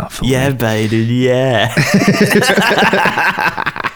[0.00, 0.56] can't fool Yeah, me.
[0.56, 1.74] Baden, yeah.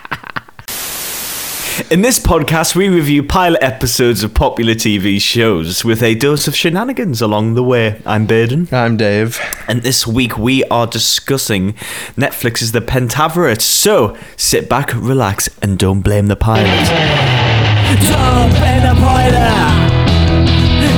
[1.90, 6.54] In this podcast, we review pilot episodes of popular TV shows with a dose of
[6.54, 8.00] shenanigans along the way.
[8.06, 8.68] I'm Baden.
[8.70, 9.40] I'm Dave.
[9.66, 11.72] And this week we are discussing
[12.16, 13.60] Netflix's The Pentaverate.
[13.60, 16.64] So sit back, relax, and don't blame the pilot.
[18.08, 19.90] Don't blame the pilot!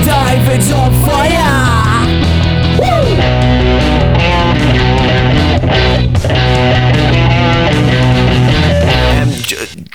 [0.04, 1.65] David's on fire!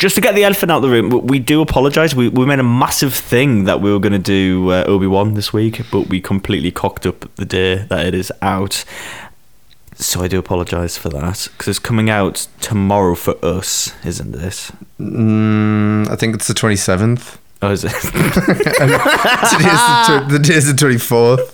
[0.02, 2.16] Just to get the elephant out of the room, we do apologise.
[2.16, 5.36] We, we made a massive thing that we were going to do uh, Obi Wan
[5.36, 8.84] this week, but we completely cocked up the day that it is out.
[9.94, 14.72] So I do apologise for that because it's coming out tomorrow for us, isn't it?
[15.00, 17.38] Mm, I think it's the 27th.
[17.62, 17.92] Oh, is it?
[18.02, 21.52] Today's the, tw- the day's the 24th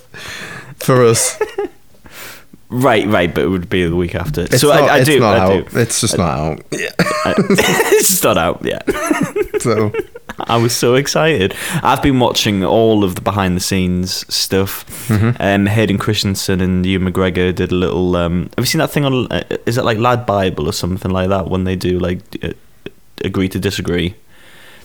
[0.77, 1.37] for us.
[2.69, 4.41] right, right, but it would be the week after.
[4.41, 5.19] It's so not, I, I it's do.
[5.19, 5.69] not I out.
[5.71, 5.79] do.
[5.79, 6.65] It's just not out.
[6.71, 6.89] yeah
[7.25, 8.87] it's just not out yet.
[9.61, 9.91] So
[10.39, 11.55] I was so excited.
[11.81, 15.09] I've been watching all of the behind the scenes stuff.
[15.39, 18.15] Um, Hayden Christensen and Ewan McGregor did a little.
[18.15, 19.31] Um, have you seen that thing on?
[19.31, 21.49] Uh, is it like Lad Bible or something like that?
[21.49, 22.53] When they do like uh,
[23.23, 24.15] agree to disagree.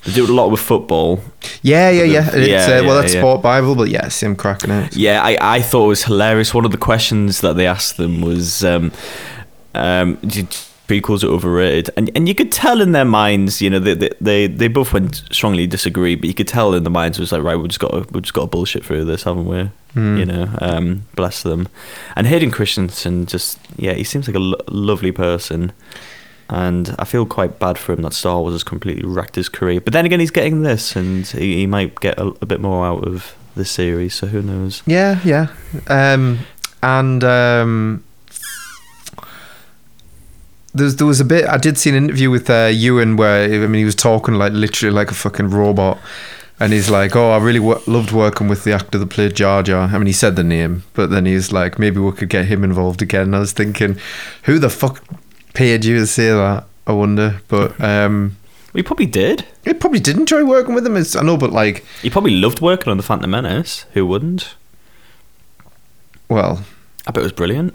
[0.04, 1.20] They do it a lot with football.
[1.62, 2.28] yeah, yeah, yeah.
[2.32, 3.20] It's, Yeah, uh, well, yeah, that's yeah.
[3.20, 4.96] Sport Bible, but yeah, same cracking it.
[4.96, 6.52] Yeah, I, I thought it was hilarious.
[6.52, 8.90] One of the questions that they asked them was, um,
[9.74, 10.16] um,
[10.88, 11.90] prequels are overrated?
[11.96, 14.92] And and you could tell in their minds, you know, they they, they, they both
[14.92, 17.68] went strongly disagree, but you could tell in their minds it was like, right, we
[17.68, 19.70] just got to, we just got to bullshit through this, haven't we?
[19.94, 21.68] You know, um, bless them.
[22.16, 25.70] And Hayden Christensen, just yeah, he seems like a lo- lovely person.
[26.52, 29.80] And I feel quite bad for him that Star Wars has completely wrecked his career.
[29.80, 32.84] But then again, he's getting this, and he, he might get a, a bit more
[32.84, 34.14] out of this series.
[34.14, 34.82] So who knows?
[34.84, 35.46] Yeah, yeah.
[35.86, 36.40] Um,
[36.82, 38.04] and um,
[40.74, 41.46] there's, there was a bit.
[41.46, 44.52] I did see an interview with uh, Ewan where I mean he was talking like
[44.52, 45.98] literally like a fucking robot,
[46.60, 49.62] and he's like, "Oh, I really w- loved working with the actor that played Jar
[49.62, 52.44] Jar." I mean, he said the name, but then he's like, "Maybe we could get
[52.44, 53.96] him involved again." And I was thinking,
[54.42, 55.02] who the fuck
[55.54, 56.64] paid you to say that?
[56.86, 58.36] I wonder, but um,
[58.72, 59.46] We probably did.
[59.64, 60.96] he probably did enjoy working with him.
[60.96, 63.84] It's, I know, but like, He probably loved working on the Phantom Menace.
[63.92, 64.54] Who wouldn't?
[66.28, 66.64] well,
[67.06, 67.74] I bet it was brilliant.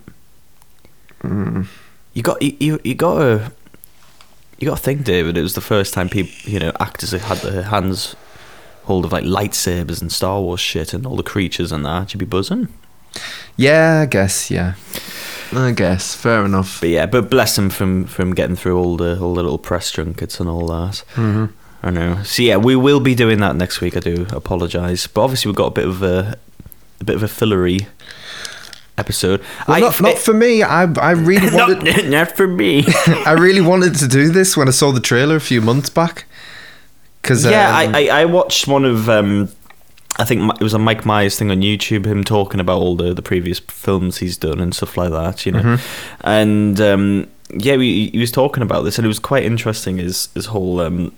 [1.21, 1.67] mm,
[2.13, 3.51] You got you you, you got to
[4.57, 5.37] you got to think, David.
[5.37, 8.15] It was the first time people, you know, actors had had their hands
[8.85, 12.13] hold of like lightsabers and Star Wars shit and all the creatures and that.
[12.13, 12.69] You'd be buzzing.
[13.55, 14.73] yeah, I guess, yeah,
[15.53, 16.79] I guess, fair enough.
[16.81, 19.91] But yeah, but bless him from from getting through all the all the little press
[19.91, 20.99] junkets and all that.
[21.15, 21.45] hmm
[21.83, 22.23] I know.
[22.23, 23.95] So yeah, we will be doing that next week.
[23.95, 26.37] I do apologise, but obviously we've got a bit of a
[26.99, 27.87] a bit of a fillery
[28.97, 29.41] episode.
[29.67, 30.63] Well, I- not, not for me.
[30.63, 32.83] I I really wanted not, not for me.
[33.07, 36.25] I really wanted to do this when I saw the trailer a few months back.
[37.23, 39.49] Cause yeah, um, I, I I watched one of um,
[40.19, 42.05] I think it was a Mike Myers thing on YouTube.
[42.05, 45.45] Him talking about all the the previous films he's done and stuff like that.
[45.45, 46.27] You know, Mm-hmm.
[46.27, 49.97] and um, yeah, we, he was talking about this, and it was quite interesting.
[49.97, 51.13] His his whole um,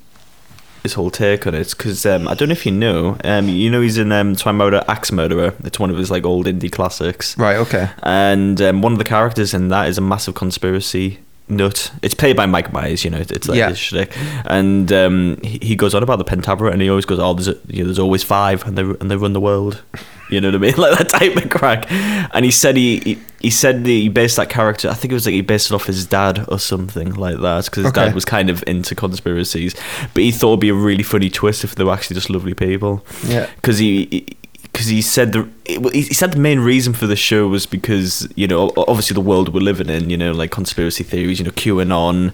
[0.83, 3.69] his whole take on it because um, I don't know if you know, um, you
[3.69, 5.53] know, he's in um, Time Murder, Axe Murderer.
[5.63, 7.37] It's one of his like old indie classics.
[7.37, 7.57] right.
[7.57, 7.89] Okay.
[8.03, 11.91] and um, one of the characters in that is a massive conspiracy nut.
[12.01, 13.17] It's played by Mike Myers, you know.
[13.19, 13.69] It's like Yeah.
[13.69, 14.15] his shtick,
[14.45, 17.47] and um, he, he goes on about the Pentaverate, and he always goes, "Oh, there's
[17.47, 19.81] a, you know, there's always five, and they and they run the world."
[20.29, 21.87] You know what I mean, like that type of crack.
[21.91, 24.87] And he said he, he he said he based that character.
[24.87, 27.65] I think it was like he based it off his dad or something like that,
[27.65, 28.05] because his Okay.
[28.05, 29.75] dad was kind of into conspiracies.
[30.13, 32.53] But he thought it'd be a really funny twist if they were actually just lovely
[32.53, 33.47] people Yeah.
[33.55, 34.27] because he
[34.71, 38.47] because he said the he said the main reason for the show was because you
[38.47, 42.31] know obviously the world we're living in you know like conspiracy theories you know QAnon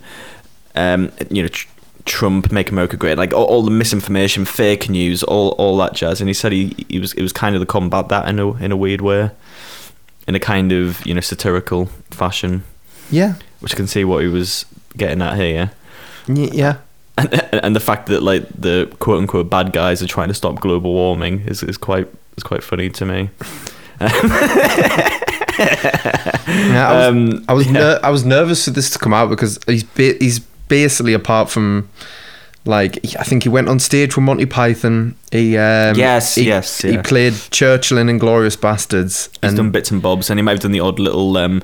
[0.75, 1.67] um you know tr-
[2.05, 6.21] Trump make America great like all, all the misinformation fake news all all that jazz
[6.21, 8.53] and he said he he was it was kind of to combat that in a
[8.63, 9.31] in a weird way
[10.27, 12.63] in a kind of you know satirical fashion
[13.09, 13.35] Yeah.
[13.59, 14.65] which I can see what he was
[14.97, 15.71] getting at here
[16.27, 16.77] Y- Yeah.
[17.17, 17.33] and,
[17.63, 20.93] and the fact that like the quote unquote bad guys are trying to stop global
[20.93, 23.29] warming is, is quite is quite funny to me.
[25.57, 26.89] Yeah.
[26.89, 27.71] I was, Um, I was, yeah.
[27.73, 31.49] ner- I was nervous for this to come out because he's ba- he's basically apart
[31.49, 31.87] from
[32.65, 35.15] like I think he went on stage with Monty Python.
[35.31, 39.29] He um, Yes, he, yes, He played Churchill in Inglourious Basterds.
[39.29, 41.61] He's and done bits and bobs, and he might have done the odd little um,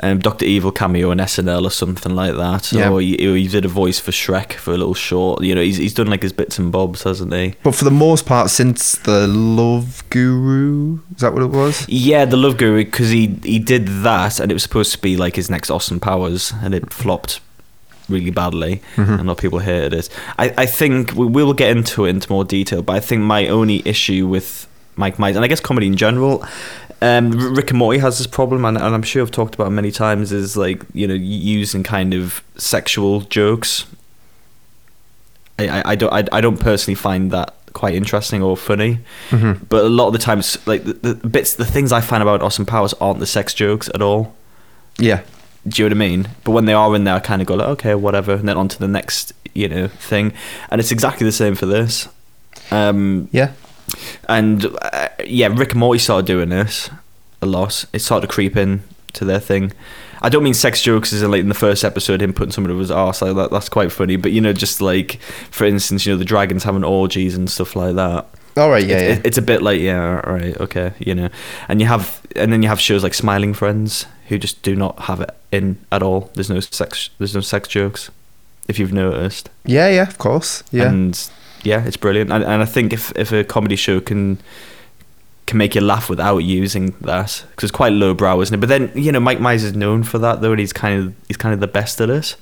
[0.00, 2.72] um, Doctor Evil cameo on SNL or something like that.
[2.72, 2.90] Yeah.
[2.90, 5.42] Or he, he did a voice for Shrek for a little short.
[5.42, 7.54] You know, he's he's done like his bits and bobs, hasn't he?
[7.62, 11.88] But for the most part, since the Love Guru, is that what it was?
[11.88, 15.16] Yeah, the Love Guru because he he did that, and it was supposed to be
[15.16, 17.40] like his next Austin Powers, and it flopped
[18.08, 20.08] really badly, and a lot of people hated it.
[20.38, 23.46] I I think we will get into it into more detail, but I think my
[23.48, 24.66] only issue with
[24.96, 26.44] Mike Myers, and I guess comedy in general.
[27.00, 29.70] Um, Rick and Morty has this problem, and, and I'm sure I've talked about it
[29.70, 30.30] many times.
[30.32, 33.86] Is like you know using kind of sexual jokes.
[35.58, 39.00] I, I, I don't I, I don't personally find that quite interesting or funny.
[39.30, 39.64] Mm-hmm.
[39.64, 42.42] But a lot of the times, like the, the bits, the things I find about
[42.42, 44.34] Austin Powers aren't the sex jokes at all.
[44.98, 45.22] Yeah.
[45.66, 46.28] Do you know what I mean?
[46.44, 48.56] But when they are in there, I kind of go like, okay, whatever, and then
[48.56, 50.32] on to the next, you know, thing.
[50.70, 52.08] And it's exactly the same for this.
[52.70, 53.52] Um, Yeah.
[54.28, 56.90] And uh, yeah, Rick and Morty started doing this
[57.40, 57.84] a lot.
[57.92, 58.82] It started to creep in
[59.14, 59.72] to their thing.
[60.24, 62.70] I don't mean sex jokes as in like in the first episode him putting someone
[62.72, 63.50] up his arse like that.
[63.50, 64.16] That's quite funny.
[64.16, 67.74] But you know, just like for instance, you know, the dragons having orgies and stuff
[67.74, 68.26] like that.
[68.56, 68.86] All right.
[68.86, 68.98] Yeah.
[68.98, 69.22] It- yeah.
[69.24, 71.28] it's a bit like yeah, all right, okay, you know,
[71.68, 74.98] and you have and then you have shows like Smiling Friends who just do not
[75.00, 76.30] have it in at all.
[76.34, 77.10] There's no sex.
[77.18, 78.10] There's no sex jokes.
[78.68, 79.88] If you've noticed, yeah.
[79.88, 80.02] Yeah.
[80.08, 80.62] Of course.
[80.70, 80.88] Yeah.
[80.88, 81.30] and
[81.62, 82.32] yeah, it's brilliant.
[82.32, 84.38] And, and I think if if a comedy show can
[85.46, 88.58] can make you laugh without using that, because it's quite lowbrow, isn't it?
[88.58, 91.14] But then you know, Mike Myers is known for that though, and he's kind of
[91.28, 92.36] he's kind of the best at it.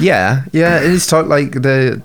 [0.00, 0.44] yeah.
[0.52, 0.78] Yeah.
[0.78, 2.02] It is talk like the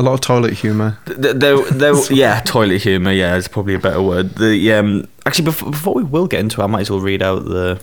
[0.00, 0.98] a lot of toilet humor.
[1.04, 3.12] There, there, there, yeah, toilet humor.
[3.12, 4.34] Yeah, is probably a better word.
[4.36, 7.22] The um, actually, before, before we will get into, it, I might as well read
[7.22, 7.80] out the,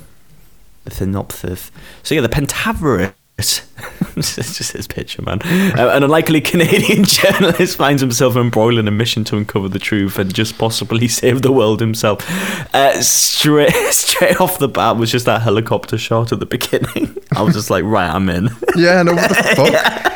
[0.84, 1.72] the synopsis.
[2.04, 3.14] So yeah, the Pentaverate.
[4.18, 5.40] it's just his picture, man.
[5.78, 10.18] Uh, an unlikely Canadian journalist finds himself embroiled in a mission to uncover the truth
[10.18, 12.28] and just possibly save the world himself.
[12.74, 17.16] Uh, straight, straight off the bat was just that helicopter shot at the beginning.
[17.36, 18.50] I was just like, right, I'm in.
[18.76, 19.04] Yeah.
[19.04, 19.14] No.
[19.14, 20.14] What the fuck?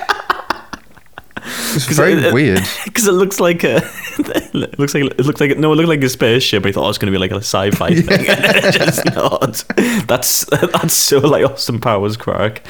[1.74, 2.64] It's very it- weird.
[2.86, 3.78] because it looks like a
[4.20, 6.66] it looks like it looks like no it looked like a spaceship.
[6.66, 9.64] I thought oh, was going to be like a sci-fi thing, and it's just not.
[10.08, 12.66] That's that's so like Austin Powers crack,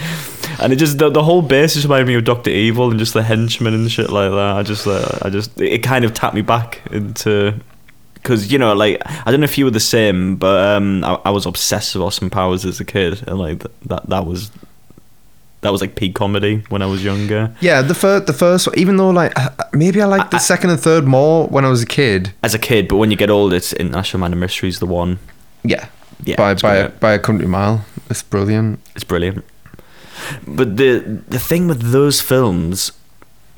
[0.61, 3.13] and it just the, the whole base just reminded me of Doctor Evil and just
[3.13, 4.55] the henchmen and shit like that.
[4.57, 7.55] I just uh, I just it kind of tapped me back into.
[8.13, 11.19] Because you know, like I don't know if you were the same, but um, I,
[11.25, 14.51] I was obsessed with Austin Powers as a kid, and like th- that that was
[15.61, 17.55] that was like peak comedy when I was younger.
[17.61, 17.81] Yeah.
[17.81, 18.27] The first.
[18.27, 18.67] The first.
[18.77, 19.33] Even though like
[19.73, 22.33] maybe I liked the second and third more when I was a kid.
[22.43, 25.17] as a kid, but when you get older, it's International Man of Mysteries, the one.
[25.63, 25.87] Yeah.
[26.23, 27.83] Yeah, by by a, by a country mile.
[28.11, 28.79] It's brilliant.
[28.93, 29.43] It's brilliant.
[30.47, 32.91] But the the thing with those films,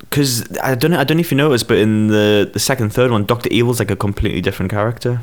[0.00, 2.90] because I don't know, I don't know if you noticed, but in the the second,
[2.92, 5.20] third one, Doctor Evil's like a completely different character,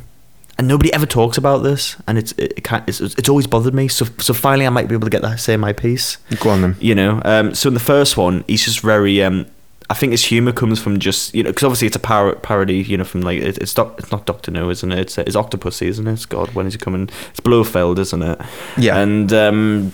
[0.57, 3.73] and nobody ever talks about this, and it's it, it can't, it's it's always bothered
[3.73, 3.87] me.
[3.87, 6.17] So so finally, I might be able to get that say my piece.
[6.39, 6.75] Go on then.
[6.79, 9.21] You know, um, so in the first one, he's just very.
[9.23, 9.45] Um,
[9.89, 12.77] I think his humor comes from just you know because obviously it's a par- parody
[12.77, 15.35] you know from like it, it's doc- it's not Doctor No isn't it it's it's
[15.35, 18.39] Octopussy isn't it God when is he coming it's Blofeld isn't it
[18.77, 18.95] Yeah.
[18.99, 19.91] and um,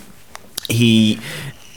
[0.70, 1.20] he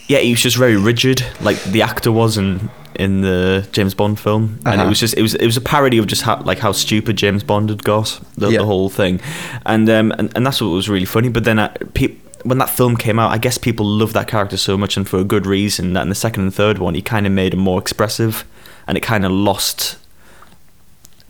[0.07, 4.19] yeah he was just very rigid like the actor was in in the James Bond
[4.19, 4.85] film and Uh-huh.
[4.85, 7.15] it was just it was it was a parody of just how like how stupid
[7.15, 8.59] James Bond had got the, Yeah.
[8.59, 9.21] the whole thing
[9.65, 12.69] and um and, and that's what was really funny but then uh, pe- when that
[12.69, 15.45] film came out I guess people loved that character so much and for a good
[15.45, 18.43] reason that in the second and third one he kind of made him more expressive
[18.87, 19.97] and it kind of lost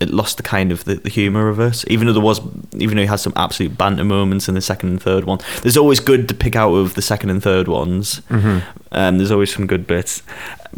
[0.02, 1.84] it lost the kind of the, the humor of it.
[1.88, 2.40] Even though there was,
[2.76, 5.76] even though he had some absolute banter moments in the second and third one, there's
[5.76, 8.20] always good to pick out of the second and third ones.
[8.28, 8.58] Mm-hmm.
[8.92, 10.22] Um, there's always some good bits,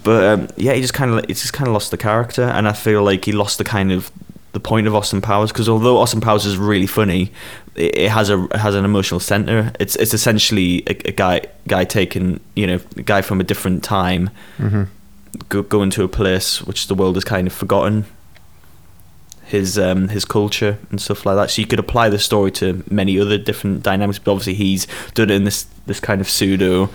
[0.02, 2.68] but um, yeah, he just kind of it just kind of lost the character, and
[2.68, 4.10] I feel like he lost the kind of
[4.52, 7.32] the point of Austin Powers because although Austin Powers is really funny,
[7.74, 9.72] it, it has a it has an emotional center.
[9.80, 13.82] It's it's essentially a, a guy guy taking you know a guy from a different
[13.82, 14.84] time Mm-hmm.
[15.48, 18.04] go, go into a place which the world has kind of forgotten
[19.54, 21.50] his um, his culture and stuff like that.
[21.50, 24.18] So you could apply the story to many other different dynamics.
[24.18, 26.88] But obviously, he's done it in this this kind of pseudo,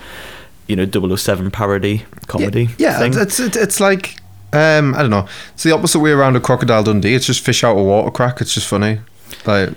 [0.66, 2.68] you know, 007 parody comedy.
[2.78, 3.12] Yeah, thing.
[3.16, 4.16] it's, it's it's like
[4.52, 5.26] um, I don't know.
[5.54, 7.14] It's the opposite way around of Crocodile Dundee.
[7.14, 8.40] It's just fish out of water crack.
[8.40, 9.00] It's just funny.
[9.46, 9.70] Like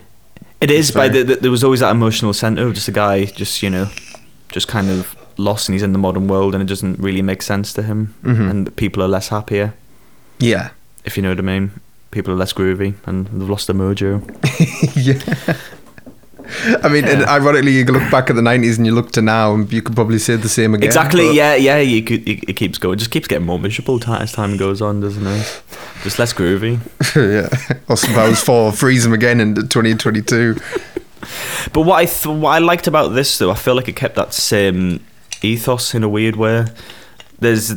[0.62, 3.26] It is, but the, the, there was always that emotional center of just a guy,
[3.26, 3.88] just you know,
[4.50, 7.42] just kind of lost, and he's in the modern world, and it doesn't really make
[7.42, 8.50] sense to him, Mhm.
[8.50, 9.74] and people are less happier,
[10.40, 10.70] yeah,
[11.06, 11.72] if you know what I mean.
[12.14, 14.22] People are less groovy, and they've lost their mojo.
[14.96, 15.58] yeah.
[16.84, 19.54] I mean, and ironically, you look back at the '90s and you look to now,
[19.56, 20.86] and you could probably say the same again.
[20.88, 21.80] exactly, but- yeah, yeah.
[21.80, 24.82] You could, it, it keeps going, it just keeps getting more miserable as time goes
[24.82, 25.64] on, doesn't it?
[26.04, 26.80] Just less groovy.
[27.16, 27.78] yeah.
[27.90, 30.56] Austin Powers 4, freeze him again in 2022.
[31.74, 34.16] But what I th- what I liked about this though, I feel like it kept
[34.16, 35.04] that same
[35.42, 36.66] ethos in a weird way.
[37.40, 37.74] There's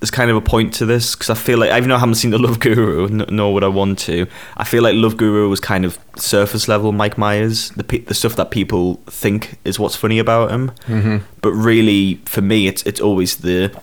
[0.00, 2.16] there's kind of a point to this because I feel like even though I haven't
[2.16, 4.26] seen the Love Guru, n- nor would I want to.
[4.56, 8.14] I feel like Love Guru was kind of surface level Mike Myers, the pe- the
[8.14, 10.70] stuff that people think is what's funny about him.
[10.86, 11.24] Mm-hmm.
[11.40, 13.76] But really, for me, it's it's always the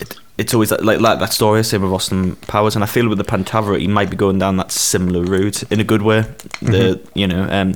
[0.00, 3.08] it, it's always that, like like that story same with Austin Powers, and I feel
[3.08, 6.24] with the Pentaverate, he might be going down that similar route in a good way.
[6.60, 7.74] The you know,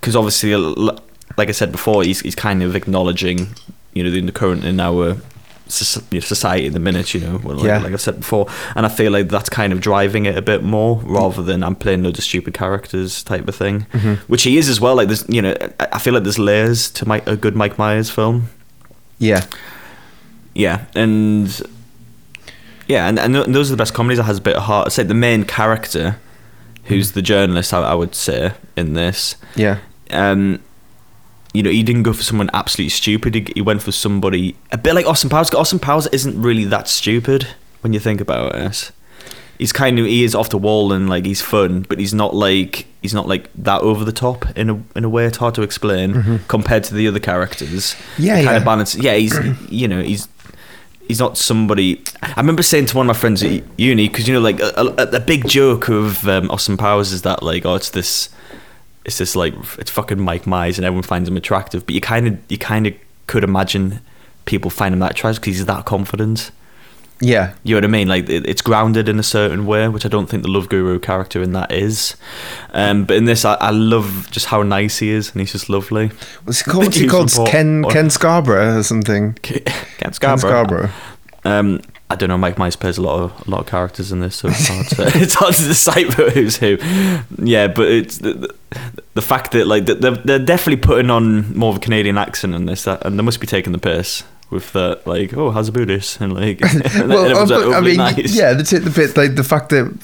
[0.00, 3.48] because obviously, like I said before, he's he's kind of acknowledging
[3.94, 5.37] you know the, the current in our soc- you know,
[5.70, 7.78] society at the minute, you know, like, Yeah.
[7.78, 10.62] like I've said before, and I feel like that's kind of driving it a bit
[10.62, 13.82] more rather than I'm playing loads of stupid characters type of thing,
[14.26, 14.94] which he is as well.
[14.96, 17.76] Like there's, you know, I I feel like there's layers to Mike, a good Mike
[17.78, 18.48] Myers film.
[19.18, 19.44] Yeah.
[20.54, 21.60] Yeah, and
[22.86, 24.86] yeah, and, and those are the best comedies that has a bit of heart.
[24.86, 26.16] I'd say the main character,
[26.84, 29.78] who's the journalist, I, I would say in this, Yeah.
[30.10, 30.60] um,
[31.52, 33.34] you know, he didn't go for someone absolutely stupid.
[33.34, 35.50] He, he went for somebody a bit like Austin Powers.
[35.54, 37.48] Austin Powers isn't really that stupid
[37.80, 38.90] when you think about it.
[39.58, 42.34] He's kind of he is off the wall and like he's fun, but he's not
[42.34, 45.24] like he's not like that over the top in a in a way.
[45.24, 47.94] It's hard to explain compared to the other characters.
[47.94, 48.22] Mm-hmm.
[48.22, 48.56] Yeah, kind yeah.
[48.56, 48.94] of balance.
[48.94, 49.36] Yeah, he's
[49.68, 50.28] you know he's
[51.08, 52.04] he's not somebody.
[52.22, 54.94] I remember saying to one of my friends at uni because you know like a,
[54.96, 58.28] a, a big joke of um, Austin Powers is that like oh it's this
[59.08, 62.28] it's this like it's fucking Mike Myers and everyone finds him attractive, but you kind
[62.28, 62.94] of you kind of
[63.26, 64.00] could imagine
[64.44, 66.50] people find him that attractive because he's that confident.
[67.20, 67.54] Yeah.
[67.64, 68.06] You know what I mean?
[68.08, 70.98] Like it, it's grounded in a certain way, which I don't think the Love Guru
[71.00, 72.16] character in that is.
[72.72, 75.68] Um, but in this, I, I love just how nice he is, and he's just
[75.68, 76.12] lovely.
[76.44, 76.94] What's he called?
[77.02, 77.32] He called.
[77.46, 79.32] Ken Or- Ken Scarborough or something.
[79.42, 79.62] Ken
[79.98, 80.38] Ken Scarborough.
[80.50, 80.90] Scarborough.
[81.44, 82.38] Um, I don't know.
[82.38, 84.86] Mike Myers plays a lot of a lot of characters in this, so it's hard
[84.88, 86.78] to it's hard to decipher who's who.
[87.36, 88.54] Yeah, but it's the, the,
[89.14, 92.64] the fact that like they're, they're definitely putting on more of a Canadian accent in
[92.64, 95.06] this, that, and they must be taking the piss with that.
[95.06, 96.20] Like, oh, how's a Buddhist?
[96.20, 96.62] And like,
[96.94, 98.34] and well, everyone's, uh, like, I mean, nice.
[98.34, 99.94] yeah, they take the bit like the fact that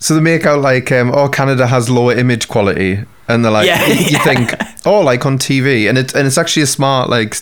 [0.00, 3.66] so they make out like um, oh Canada has lower image quality, and they're like
[3.66, 4.24] Yeah, you, yeah.
[4.24, 7.34] think oh like on TV, and it's and it's actually a smart like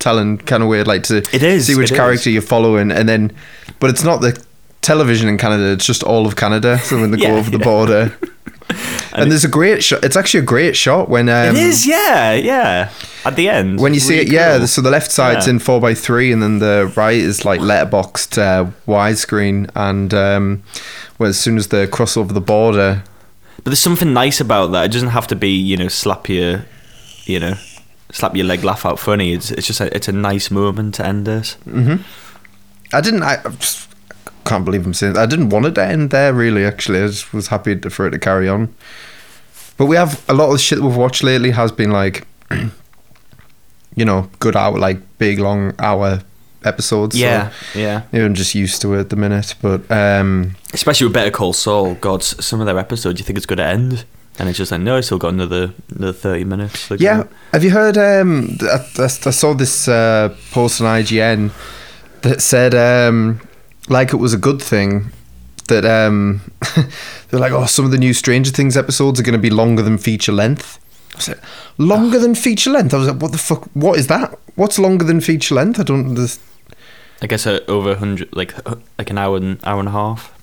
[0.00, 2.34] storytelling kind of weird like to It is, see which character is.
[2.34, 3.32] you're following, and then
[3.78, 4.42] but it's not the
[4.82, 6.78] television in Canada; it's just all of Canada.
[6.78, 8.16] So when they Yeah, go over the border.
[9.12, 10.04] And, there's a great shot.
[10.04, 11.84] It's actually a great shot when um, it is.
[11.84, 12.92] Yeah, yeah.
[13.24, 14.58] At the end, when you see it, yeah.
[14.58, 14.68] cool.
[14.68, 15.54] So the left side's Yeah.
[15.54, 19.68] in four x three, and then the right is like letterboxed uh, widescreen.
[19.74, 20.62] And um,
[21.18, 23.02] well, as soon as they cross over the border,
[23.56, 24.84] But there's something nice about that.
[24.84, 26.64] It doesn't have to be, you know, slap your,
[27.24, 27.54] you know,
[28.12, 29.32] slap your leg, laugh out funny.
[29.32, 31.56] It's it's just a, it's a nice moment to end it.
[32.92, 33.22] I didn't.
[33.22, 33.88] I, I just
[34.44, 35.16] can't believe I'm saying.
[35.16, 36.32] I didn't want it to end there.
[36.32, 38.74] Really, actually, I just was happy to, for it to carry on.
[39.76, 42.26] But we have a lot of the shit we've watched lately has been like,
[43.94, 46.20] you know, good hour, like big long hour
[46.64, 47.16] episodes.
[47.16, 48.02] so, Yeah, yeah.
[48.12, 49.54] you know, I'm just used to it at the minute.
[49.62, 51.94] But um, Especially with Better Call Saul.
[51.94, 54.04] God, some of their episodes you think it's going to end,
[54.40, 56.88] and it's just like no, I still got another another thirty minutes.
[56.88, 57.98] to Yeah, have you heard?
[57.98, 61.52] Um, I, I, I saw this uh, post on IGN
[62.22, 63.42] that said, um,
[63.90, 65.12] like it was a good thing
[65.68, 66.40] that um,
[67.28, 69.82] they're like, oh, some of the new Stranger Things episodes are going to be longer
[69.82, 70.78] than feature length.
[71.16, 71.40] I said,
[71.76, 72.94] longer than feature length.
[72.94, 73.64] I was like, what the fuck?
[73.74, 74.38] What is that?
[74.54, 75.78] What's longer than feature length?
[75.78, 76.16] I don't.
[77.20, 78.54] I guess uh, over hundred, like
[78.98, 80.34] like an hour and hour and a half.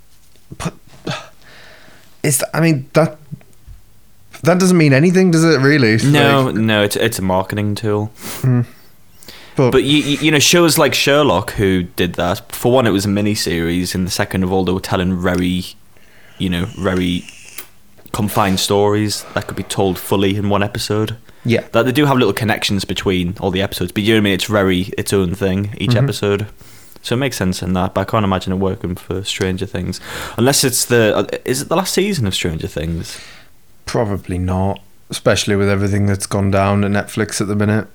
[0.55, 0.75] But
[2.23, 3.17] is that, I mean that.
[4.43, 5.59] That doesn't mean anything, does it?
[5.59, 5.93] Really?
[5.93, 8.11] It's No, like- no, it's it's a marketing tool.
[9.55, 12.51] but, But you, you know shows like Sherlock who did that.
[12.53, 15.19] For one, it was a mini series, and the second of all, they were telling
[15.19, 15.65] very,
[16.37, 17.23] you know, very
[18.13, 21.17] confined stories that could be told fully in one episode.
[21.45, 24.21] yeah, That they do have little connections between all the episodes, but you know what
[24.21, 24.33] I mean.
[24.33, 26.03] It's very its own thing each Mhm.
[26.03, 26.47] episode.
[27.01, 30.01] So it makes sense in that, but I can't imagine it working for Stranger Things,
[30.37, 33.17] unless it's the uh, is it the last season of Stranger Things?
[33.87, 34.79] Probably not.
[35.09, 37.87] Especially with everything that's gone down at Netflix at the minute.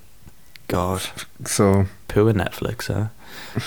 [0.69, 1.03] God,
[1.45, 3.09] So poor Netflix, huh?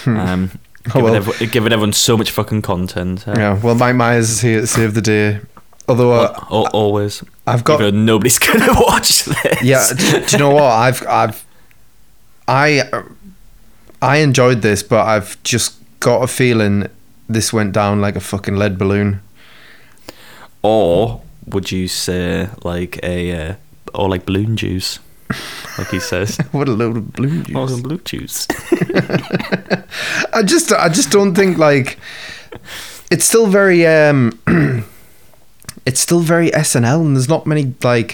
[0.12, 0.52] Um,
[0.90, 1.16] Oh, giving, well.
[1.16, 3.24] everyone, giving everyone so much fucking content.
[3.24, 3.34] huh?
[3.36, 5.40] Yeah, well, Mike Myers is here to save the day.
[5.88, 7.24] Although uh, al- always.
[7.48, 9.64] I've got, Even nobody's gonna watch this.
[9.64, 9.84] yeah.
[9.96, 10.64] Do, do you know what?
[10.64, 11.46] I've, I've,
[12.48, 13.04] I, uh,
[14.02, 16.88] I enjoyed this, but I've just got a feeling
[17.28, 19.22] this went down like a fucking lead balloon.
[20.62, 23.56] Or would you say like a uh,
[23.94, 25.00] or like balloon juice,
[25.78, 26.38] like he says?
[26.52, 27.72] What a load of balloon Oh, juice!
[27.72, 28.48] some blue juice.
[30.34, 31.98] I just, I just don't think like
[33.12, 33.86] it's still very.
[33.86, 34.40] um
[35.86, 38.14] it's still very SNL, and there's not many like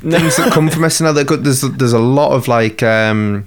[0.00, 1.14] things that come from SNL.
[1.14, 1.44] That good.
[1.44, 3.46] There's there's a lot of like um,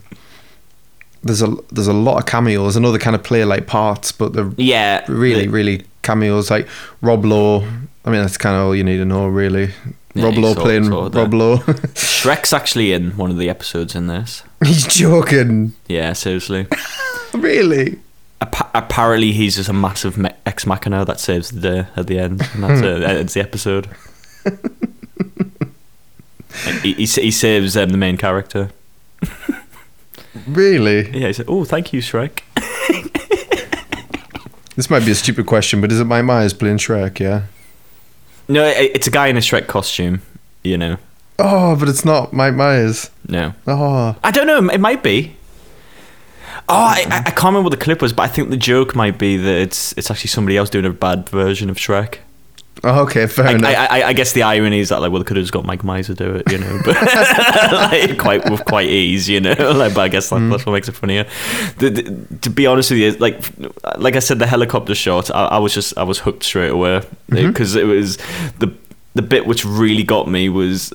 [1.24, 2.76] there's a there's a lot of cameos.
[2.76, 6.52] They kind of play like parts, but they're Yeah, really really cameos.
[6.52, 6.68] Like
[7.02, 7.66] Rob Lowe.
[8.04, 9.72] I mean, that's kind of all you need to know, really.
[10.14, 11.34] Yeah, Rob Lowe playing Rob.
[11.34, 11.58] Lowe.
[11.94, 14.44] Shrek's actually in one of the episodes in this.
[14.64, 15.74] He's joking.
[15.88, 16.68] Yeah, seriously.
[17.34, 17.98] Really?
[18.42, 22.20] Appa- apparently, he's just a massive me- ex machina that saves the day at the
[22.20, 22.82] end, and that's.
[22.82, 23.88] It's the episode.
[26.84, 28.72] he, he, he saves um, the main character.
[30.46, 31.10] Really?
[31.18, 32.42] Yeah, he said, "Oh, thank you, Shrek."
[34.76, 37.20] This might be a stupid question, but is it my Myers playing Shrek?
[37.20, 37.44] Yeah.
[38.48, 40.22] No, it, it's a guy in a Shrek costume.
[40.64, 40.98] You know,
[41.40, 43.10] Oh, but it's not Mike Myers.
[43.28, 44.70] no, Oh, I don't know.
[44.70, 45.36] It might be.
[46.70, 48.96] Oh, I, I I can't remember what the clip was, but I think the joke
[48.96, 52.18] might be that it's it's actually somebody else doing a bad version of Shrek.
[52.84, 53.76] Oh okay, fair I, enough.
[53.76, 55.66] I, I, I guess the irony is that like, well, they could have just got
[55.66, 56.96] Mike Myers to do it, you know, but
[57.72, 59.54] like, quite with quite ease, you know.
[59.82, 61.26] Like, but I guess that, that's what makes it funnier.
[61.78, 63.44] The, the, to be honest with you, like
[63.98, 67.00] like I said, the helicopter shot, I, I was just I was hooked straight away
[67.30, 67.48] mm-hmm.
[67.48, 68.18] because it was
[68.60, 68.74] the
[69.14, 70.94] the bit which really got me was.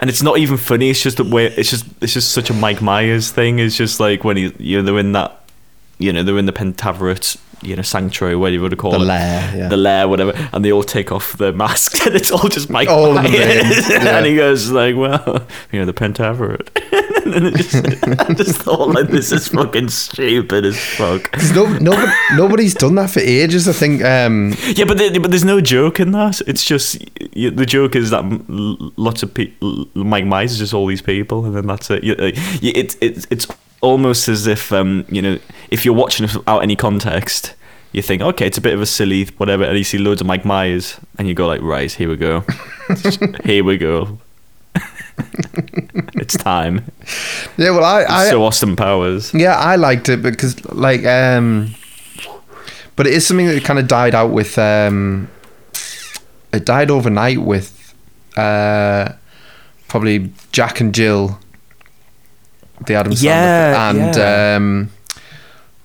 [0.00, 0.88] And it's not even funny.
[0.88, 1.46] It's just the way.
[1.46, 1.84] It's just.
[2.00, 3.58] It's just such a Mike Myers thing.
[3.58, 5.44] It's just like when he, you know, they're in that,
[5.98, 9.04] you know, they're in the Pentaverate, you know, sanctuary, whatever you would call the it
[9.04, 9.68] lair, yeah.
[9.68, 12.88] the lair, whatever, and they all take off their masks, and it's all just Mike
[12.88, 13.30] All Myers.
[13.90, 14.16] yeah.
[14.18, 16.68] and he goes like, "Well, you know, the Pentaverate,"
[17.26, 22.74] and just, I just thought like, "This is fucking stupid as fuck." no, nobody, nobody's
[22.74, 23.68] done that for ages.
[23.68, 24.02] I think.
[24.02, 26.40] Um, Yeah, but there, but there's no joke in that.
[26.46, 26.98] It's just
[27.36, 28.24] y- the joke is that
[28.96, 32.04] lots of people, Mike Myers is just all these people, and then that's it.
[32.04, 33.46] You- uh, you- It's it's it's
[33.80, 35.38] almost as if um you know
[35.70, 37.54] if you're watching it without any context.
[37.92, 40.26] You think, okay, it's a bit of a silly whatever, and you see loads of
[40.28, 42.44] Mike Myers, and you go like, right, here we go,
[43.44, 44.20] here we go,
[46.14, 46.84] it's time.
[47.56, 51.74] yeah, well, I, I so Austin Powers, yeah, I liked it because like, um,
[52.94, 54.56] but it is something that kind of died out with.
[54.56, 55.28] Um,
[56.52, 57.94] it died overnight with,
[58.36, 59.12] uh,
[59.88, 61.38] probably Jack and Jill,
[62.86, 64.54] the Adam Sandler, and yeah.
[64.56, 64.90] um,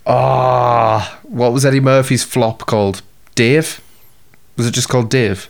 [0.05, 3.01] oh, what was Eddie Murphy's flop called?
[3.35, 3.81] Dave.
[4.57, 5.49] Was it just called Dave?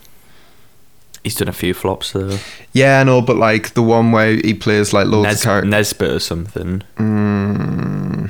[1.24, 2.38] he's done a few flops though.
[2.72, 5.72] Yeah, I know, but like the one where he plays like loads Nes- of characters.
[5.72, 6.84] Nesbit or something.
[6.98, 8.30] Mm,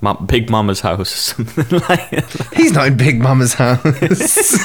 [0.00, 3.84] Ma- Big Mama's house or something like he's not in Big Mama's house.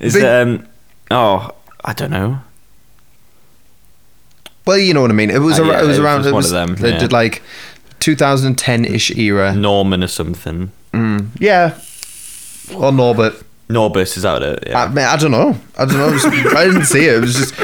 [0.00, 0.66] Is Big- it, um
[1.10, 1.50] oh
[1.84, 2.40] I don't know.
[4.66, 5.30] Well, you know what I mean.
[5.30, 6.18] It was, Uh, yeah, it was it around.
[6.18, 6.98] was it one of them, They yeah.
[6.98, 7.42] did like
[8.00, 9.54] 2010-ish era.
[9.54, 10.70] Norman or something.
[10.92, 11.78] Mm, yeah,
[12.74, 13.34] or Norbert.
[13.68, 14.64] Norbert is that it.
[14.68, 14.84] Yeah.
[14.84, 15.58] I, mean, I don't know.
[15.78, 16.08] I don't know.
[16.08, 17.14] It was- I didn't see it.
[17.16, 17.54] It was just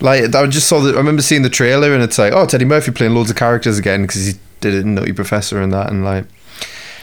[0.00, 0.92] like I just saw the.
[0.94, 3.78] I remember seeing the trailer and it's like, oh, Eddie Murphy playing loads of characters
[3.78, 6.24] again because he did it in Nutty Professor and that and like.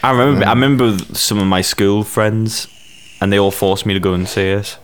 [0.02, 0.46] I remember.
[0.46, 2.66] I remember some of my school friends,
[3.20, 4.78] and they all forced me to go and see it.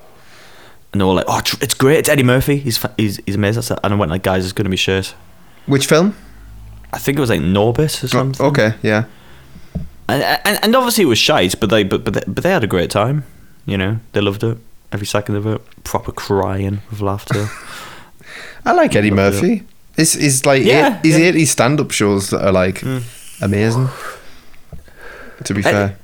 [0.95, 1.99] And they were like, "Oh, it's great!
[1.99, 2.57] It's Eddie Murphy.
[2.59, 5.13] He's he's he's amazing." And I went like, "Guys, it's going to be shit."
[5.67, 6.15] Which film?
[6.93, 8.47] I think it was like Norbit or Oh, something.
[8.47, 9.07] okay, yeah.
[10.09, 12.63] And, and and obviously it was shite, but they but but they, but they had
[12.63, 13.25] a great time.
[13.67, 14.57] You know, they loved it
[14.93, 15.61] every second of it.
[15.83, 17.49] Proper crying with laughter.
[18.65, 19.65] I like Eddie Murphy.
[19.97, 21.33] It's he's like Yeah, his yeah.
[21.33, 23.03] 80s stand up shows that are like Mm.
[23.43, 23.89] amazing.
[25.45, 25.97] To be fair.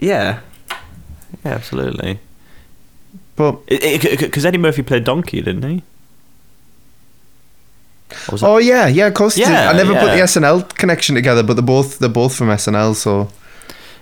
[0.00, 0.40] yeah,
[1.44, 2.18] yeah, absolutely.
[3.36, 5.82] But Because Eddie Murphy played Donkey, didn't he?
[8.28, 9.38] Or was it- oh yeah, yeah, of course.
[9.38, 10.20] Yeah, I never put the.
[10.22, 13.30] SNL connection together, but they're both they're both from SNL, so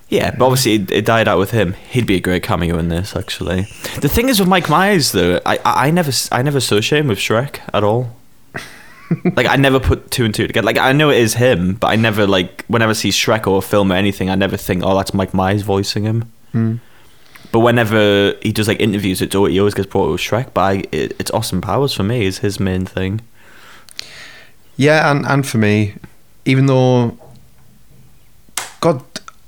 [0.08, 1.74] Yeah, but obviously it, it died out with him.
[1.74, 3.62] He'd be a great cameo in this, actually.
[4.00, 7.18] The thing is with Mike Myers, though, I, I, never I never associate him with
[7.18, 8.16] Shrek at all.
[9.36, 10.66] like I never put two and two together.
[10.66, 13.58] Like I know it is him, but I never like whenever I see Shrek or
[13.58, 16.32] a film or anything, I never think, oh, that's Mike Myers voicing him.
[16.52, 16.74] Hmm.
[17.52, 20.54] But whenever he does like interviews, it's always, he always gets brought with Shrek.
[20.54, 23.20] But I, it, it's Austin Powers for me is his main thing.
[24.76, 25.94] yeah, and and for me,
[26.44, 27.18] even though
[28.80, 29.02] God,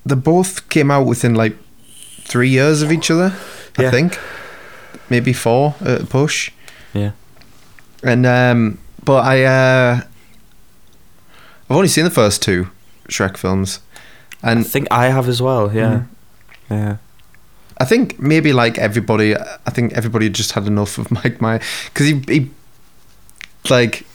[0.05, 1.57] they both came out within like
[2.25, 3.33] three years of each other.
[3.79, 3.91] I Yeah.
[3.91, 4.19] think
[5.09, 6.51] maybe four at a push.
[6.93, 7.12] Yeah.
[8.03, 10.01] And um, but I uh,
[11.71, 12.69] I've only seen the first two
[13.09, 13.81] Shrek films,
[14.43, 15.73] and I think I have as well.
[15.73, 16.03] Yeah.
[16.03, 16.09] Mm.
[16.71, 16.97] Yeah.
[17.83, 22.07] I think maybe like everybody, I think everybody just had enough of Mike Myers because
[22.07, 22.51] he, he,
[23.68, 24.07] like,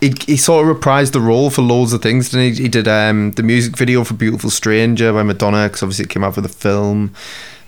[0.00, 2.30] he, he sort of reprised the role for loads of things.
[2.30, 2.62] Didn't he?
[2.62, 6.24] He did um, the music video for "Beautiful Stranger" by Madonna because obviously it came
[6.24, 7.12] out for the film,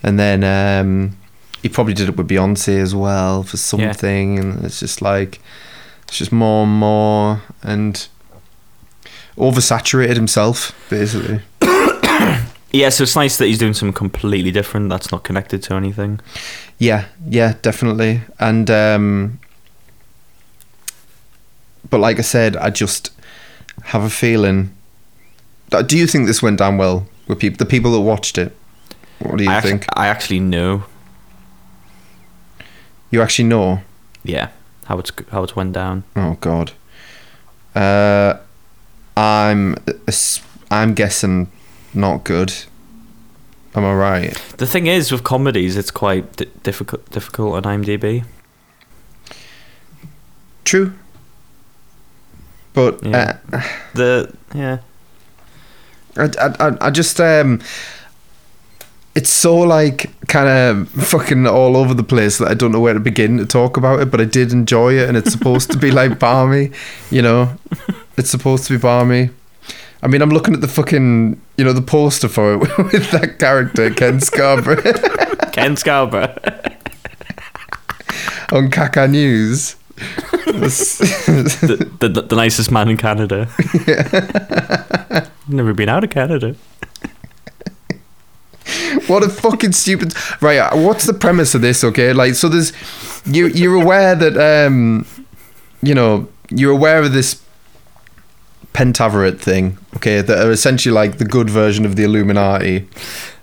[0.01, 1.15] and then um,
[1.61, 5.39] he probably did it with Beyonce as well for something, and it's just like
[6.07, 8.07] it's just more and more and
[9.37, 11.41] oversaturated himself basically.
[12.73, 16.19] Yeah, so it's nice that he's doing something completely different that's not connected to anything.
[16.79, 18.21] Yeah, yeah, definitely.
[18.39, 19.39] And um
[21.89, 23.11] but like I said, I just
[23.83, 24.75] have a feeling.
[25.85, 27.57] Do you think this went down well with people?
[27.57, 28.55] The people that watched it.
[29.19, 29.85] What do you I actually, think?
[29.93, 30.85] I actually know.
[33.11, 33.81] You actually know?
[34.23, 34.49] Yeah,
[34.85, 36.03] how it's how it's went down.
[36.15, 36.71] Oh God.
[37.75, 38.37] Uh,
[39.15, 39.75] I'm
[40.71, 41.51] I'm guessing
[41.95, 42.53] not good.
[43.75, 44.33] Am I right?
[44.57, 48.23] The thing is, with comedies, it's quite d- difficult difficult on IMDb.
[50.65, 50.93] True.
[52.73, 53.37] But Yeah.
[53.51, 53.61] uh,
[53.93, 54.77] The yeah,
[56.17, 57.59] I, I, I- I just um
[59.15, 62.95] it's so like kind of fucking all over the place that I don't know where
[62.95, 65.77] to begin to talk about it but I did enjoy it and it's supposed to
[65.77, 66.71] be like barmy
[67.11, 67.55] you know
[68.17, 69.29] it's supposed to be barmy
[70.03, 73.39] I mean I'm looking at the fucking you know the poster for it with that
[73.39, 74.81] character Ken Scarborough
[75.53, 76.35] Ken Scarborough.
[78.51, 79.77] on Kaka News
[80.45, 83.47] the, the the nicest man in Canada.
[83.87, 85.27] Yeah.
[85.47, 86.55] Never been out of Canada.
[89.07, 92.71] what a fucking stupid right uh, what's the premise of this okay like so there's
[93.25, 95.05] you you're aware that um
[95.81, 97.43] you know you're aware of this
[98.73, 102.87] pentaverate thing okay that are essentially like the good version of the illuminati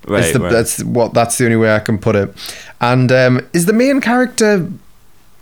[0.08, 0.50] Right, the, right.
[0.52, 2.34] that's what that's the only way i can put it
[2.80, 4.68] and um is the main character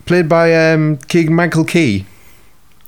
[0.05, 2.05] played by um keegan michael key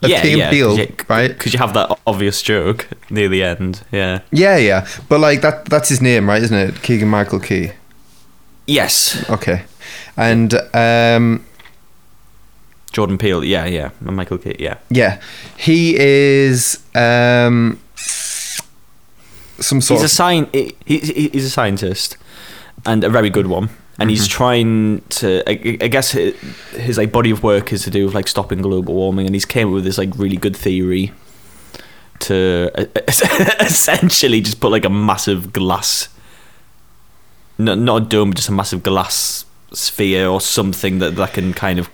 [0.02, 3.82] yeah, Key yeah, Peele, you, right Because you have that obvious joke near the end.
[3.92, 4.20] Yeah.
[4.32, 7.72] yeah yeah but like that that's his name right isn't it keegan michael key
[8.66, 9.28] Yes.
[9.28, 9.64] okay
[10.16, 11.44] and um
[12.90, 13.44] Jordan Peele.
[13.44, 13.90] Yeah, yeah.
[14.06, 14.60] And Michael Keaton.
[14.62, 14.76] Yeah.
[14.90, 15.20] Yeah,
[15.56, 17.78] he is um,
[19.60, 22.16] some sort He's a of he- he- He's a scientist,
[22.86, 23.70] and a very good one.
[23.98, 24.36] And he's Mm-hmm.
[24.36, 25.42] trying to.
[25.46, 26.34] I, I guess his,
[26.72, 29.44] his like body of work is to do with like stopping global warming, and he's
[29.44, 31.12] came up with this like really good theory
[32.20, 32.70] to
[33.60, 36.08] essentially just put like a massive glass,
[37.58, 41.52] not not a dome, but just a massive glass sphere or something that that can
[41.52, 41.90] kind of,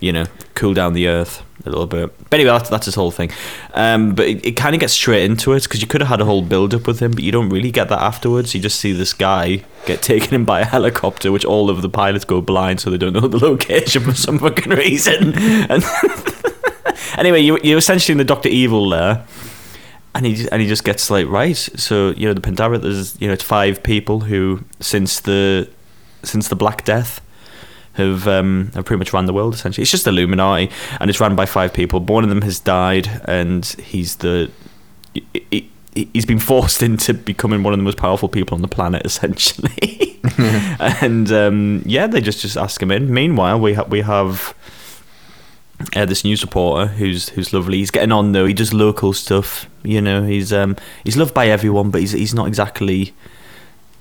[0.00, 2.12] you know, cool down the earth a little bit.
[2.30, 3.30] But anyway, that's, that's his whole thing.
[3.74, 6.20] Um, but it, it kind of gets straight into it because you could have had
[6.20, 8.54] a whole build up with him, but you don't really get that afterwards.
[8.54, 11.88] You just see this guy get taken in by a helicopter, which all of the
[11.88, 15.34] pilots go blind, so they don't know the location for some fucking reason.
[15.68, 15.84] And
[17.16, 19.24] anyway, you you're essentially in the Doctor Evil there.
[20.14, 21.56] And he just, and he just gets like right.
[21.56, 22.82] So you know the Pentaverate.
[22.82, 25.68] There's you know it's five people who since the
[26.22, 27.20] since the Black Death
[27.98, 29.82] have um, have pretty much ran the world essentially.
[29.82, 32.00] It's just Illuminati, and it's run by five people.
[32.00, 34.50] But one of them has died, and he's the
[35.14, 38.68] he, he, he's been forced into becoming one of the most powerful people on the
[38.68, 40.20] planet essentially.
[41.00, 43.12] and um, yeah, they just just ask him in.
[43.12, 44.54] Meanwhile, we ha- we have.
[45.94, 47.78] Uh, this news reporter who's who's lovely.
[47.78, 48.46] He's getting on though.
[48.46, 49.70] He does local stuff.
[49.84, 53.14] You know, he's um he's loved by everyone, but he's he's not exactly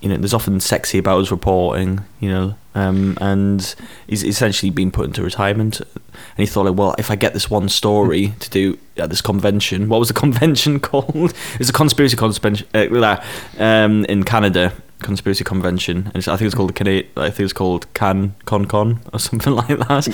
[0.02, 3.76] you know, there's often sexy about his reporting, you know, um, and
[4.08, 5.80] he's essentially been put into retirement.
[5.82, 5.90] And
[6.38, 9.90] he thought, like, well, if I get this one story to do at this convention,
[9.90, 11.34] what was the convention called?
[11.60, 13.24] It's a conspiracy convention uh,
[13.58, 17.12] um, in Canada, conspiracy convention, and it's, I think it's called the Canadian.
[17.18, 20.08] I think it's called Can Con Con or something like that.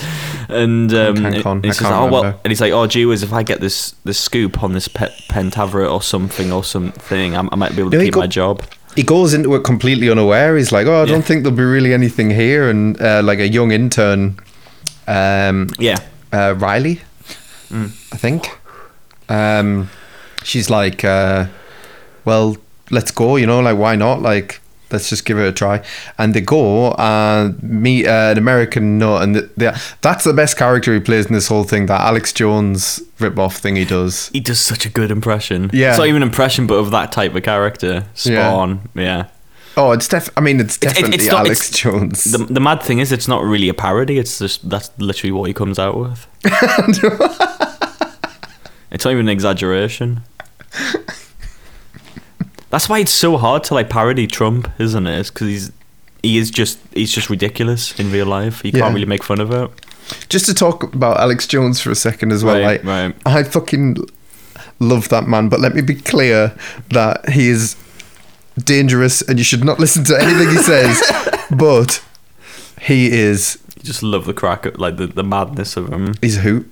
[0.48, 2.40] And um, and he I says, can't oh well, remember.
[2.46, 5.12] and he's like, oh, gee whiz, if I get this this scoop on this pet
[5.30, 8.28] pentaverate or something or something, I, I might be able to he keep go- my
[8.28, 8.64] job.
[8.96, 10.58] He goes into it completely unaware.
[10.58, 11.22] He's like, "Oh, I don't Yeah.
[11.28, 14.36] think there'll be really anything here." And uh, like a young intern,
[15.08, 15.98] um, Yeah.
[16.32, 17.02] uh, Riley,
[17.72, 17.90] Mm.
[18.14, 18.52] I think,
[19.30, 19.90] um,
[20.44, 21.46] she's like, uh,
[22.26, 22.58] "Well,
[22.92, 24.22] let's go." You know, like why not?
[24.22, 24.60] Like,
[24.94, 25.84] let's just give it a try.
[26.18, 30.56] And they go and meet uh, an American nut, and the, the, that's the best
[30.58, 31.88] character he plays in this whole thing.
[31.88, 34.30] That Alex Jones rip-off thing he does.
[34.30, 35.70] He does such a good impression.
[35.74, 35.90] Yeah.
[35.90, 38.06] It's not even an impression, but of that type of character.
[38.14, 38.78] Spot Yeah.
[38.96, 39.26] Yeah.
[39.76, 40.30] Oh, it's def.
[40.38, 42.24] I mean, it's It's- it's- definitely it's not- Alex it's- Jones.
[42.26, 44.20] The, the mad thing is, it's not really a parody.
[44.20, 46.28] It's just that's literally what he comes out with.
[48.92, 50.22] it's not even an exaggeration.
[52.74, 55.28] That's why it's so hard to like parody Trump, isn't it?
[55.28, 55.72] Because he's
[56.24, 58.66] he is just he's just ridiculous in real life.
[58.66, 58.80] You Yeah.
[58.82, 59.70] can't really make fun of it.
[60.28, 62.56] Just to talk about Alex Jones for a second as well.
[62.56, 63.16] Right, like, right.
[63.28, 63.98] I fucking
[64.80, 66.56] love that man, but let me be clear
[66.90, 67.76] that he is
[68.58, 71.00] dangerous and you should not listen to anything he says.
[71.52, 72.04] but
[72.82, 73.60] He is.
[73.78, 76.16] You just love the crack, like the, the madness of him.
[76.22, 76.70] He's a hoot.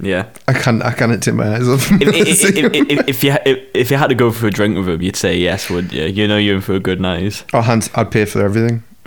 [0.00, 0.26] Yeah.
[0.46, 0.82] I can't.
[0.82, 1.90] I can't take my eyes off.
[2.00, 3.34] If, if, if, if, you
[3.74, 6.04] if, you had to go for a drink with him, you'd say yes, would you?
[6.04, 7.44] You know you're in for a good night.
[7.52, 7.90] oh, hands.
[7.94, 8.82] I'd pay for everything.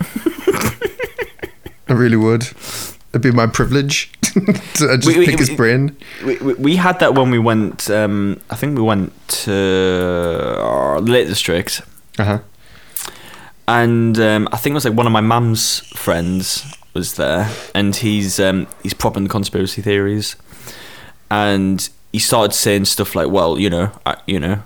[1.88, 2.42] I really would.
[3.10, 5.96] It'd be my privilege to just We- we- pick his we- brain.
[6.24, 7.90] We, we, we had that when we went.
[7.90, 9.12] Um, I think we went
[9.44, 11.82] to uh, the Lake District,
[12.18, 12.38] Uh huh.
[13.68, 17.94] and um, I think it was like one of my mum's friends was there, and
[17.96, 20.36] he's um, he's propping the conspiracy theories,
[21.30, 24.62] and he started saying stuff like, "Well, you know, I, you know."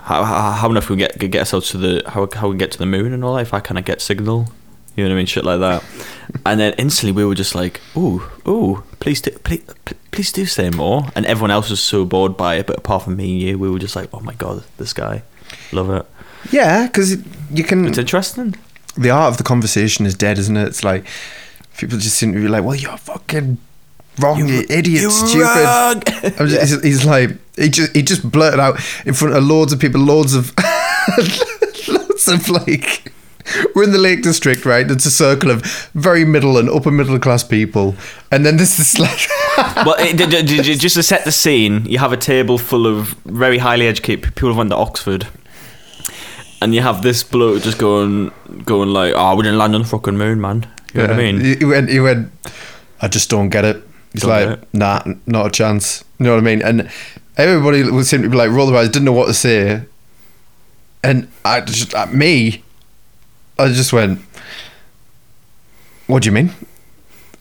[0.00, 2.78] How, how, how enough we get get ourselves to the how how we get to
[2.78, 4.48] the moon and all that if I kind of get signal,
[4.96, 5.82] you know what I mean, shit like that,
[6.46, 9.62] and then instantly we were just like, ooh, ooh, please do, please,
[10.10, 13.16] please do say more, and everyone else was so bored by it, but apart from
[13.16, 15.22] me and you, we were just like, oh my god, this guy,
[15.72, 16.04] love it,
[16.50, 17.16] Yeah, because
[17.50, 17.86] you can.
[17.86, 18.56] it's interesting.
[18.96, 20.68] The art of the conversation is dead, isn't it?
[20.68, 21.04] It's like
[21.76, 23.58] people just seem to be like, "Well, you're fucking
[24.20, 26.02] wrong, you, idiot, You're stupid." wrong.
[26.38, 28.76] I'm just, he's, he's like, he just he just blurted out
[29.06, 30.52] in front of loads of people, loads of
[31.88, 33.12] loads of like.
[33.74, 34.90] We're in the Lake District, right?
[34.90, 37.94] It's a circle of very middle and upper middle class people,
[38.32, 39.28] and then this is like,
[39.84, 40.16] well, it,
[40.78, 44.52] just to set the scene, you have a table full of very highly educated people
[44.52, 45.26] who went to Oxford,
[46.64, 48.32] and you have this bloke just going,
[48.64, 51.32] going like, "Oh, we didn't land on the fucking moon, man." You know what I
[51.32, 51.58] mean?
[51.58, 52.32] He, went, he went,
[53.02, 53.82] I just don't get it.
[54.12, 54.68] He's Don't like, it.
[54.72, 56.04] nah, not a chance.
[56.18, 56.62] You know what I mean?
[56.62, 56.88] And
[57.36, 59.82] everybody would seem to be like, roll their eyes, didn't know what to say.
[61.02, 62.62] And I just, uh, me,
[63.58, 64.20] I just went,
[66.06, 66.50] what do you mean?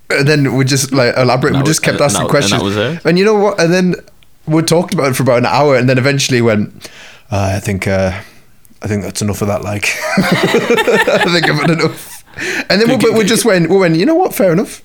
[0.09, 1.53] And then we just like elaborate.
[1.53, 2.59] We just kept and asking and questions.
[2.59, 3.05] that was it?
[3.05, 3.61] And you know what?
[3.61, 3.95] And then
[4.47, 6.89] we talked about it for about an hour, and then eventually went.
[7.31, 7.87] Uh, I think.
[7.87, 8.19] Uh,
[8.83, 9.63] I think that's enough of that.
[9.63, 9.85] Like,
[10.17, 12.23] I think I've had enough.
[12.69, 13.69] And then we, but we just went.
[13.69, 13.95] We went.
[13.95, 14.33] You know what?
[14.35, 14.79] Fair enough.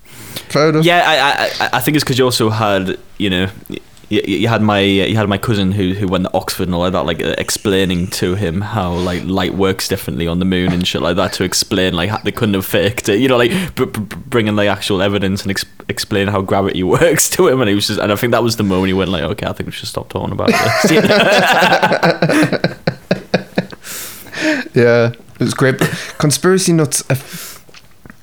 [0.50, 0.84] Fair enough.
[0.84, 3.48] Yeah, I, I, I think it's because you also had, you know,
[4.10, 6.80] you, you had my you had my cousin who who went to Oxford and all
[6.80, 10.72] like that, like uh, explaining to him how like light works differently on the moon
[10.72, 13.36] and shit like that to explain like how they couldn't have faked it, you know,
[13.36, 17.60] like b- b- bringing like actual evidence and ex- explain how gravity works to him,
[17.60, 19.46] and he was just, and I think that was the moment he went like, okay,
[19.46, 20.94] I think we should stop talking about this.
[24.78, 25.78] Yeah, it was great.
[26.18, 27.16] Conspiracy nuts, uh,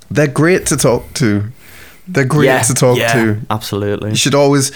[0.10, 1.52] they're great to talk to.
[2.08, 3.42] They're great yeah, to talk yeah, to.
[3.50, 4.12] absolutely.
[4.12, 4.72] You should always.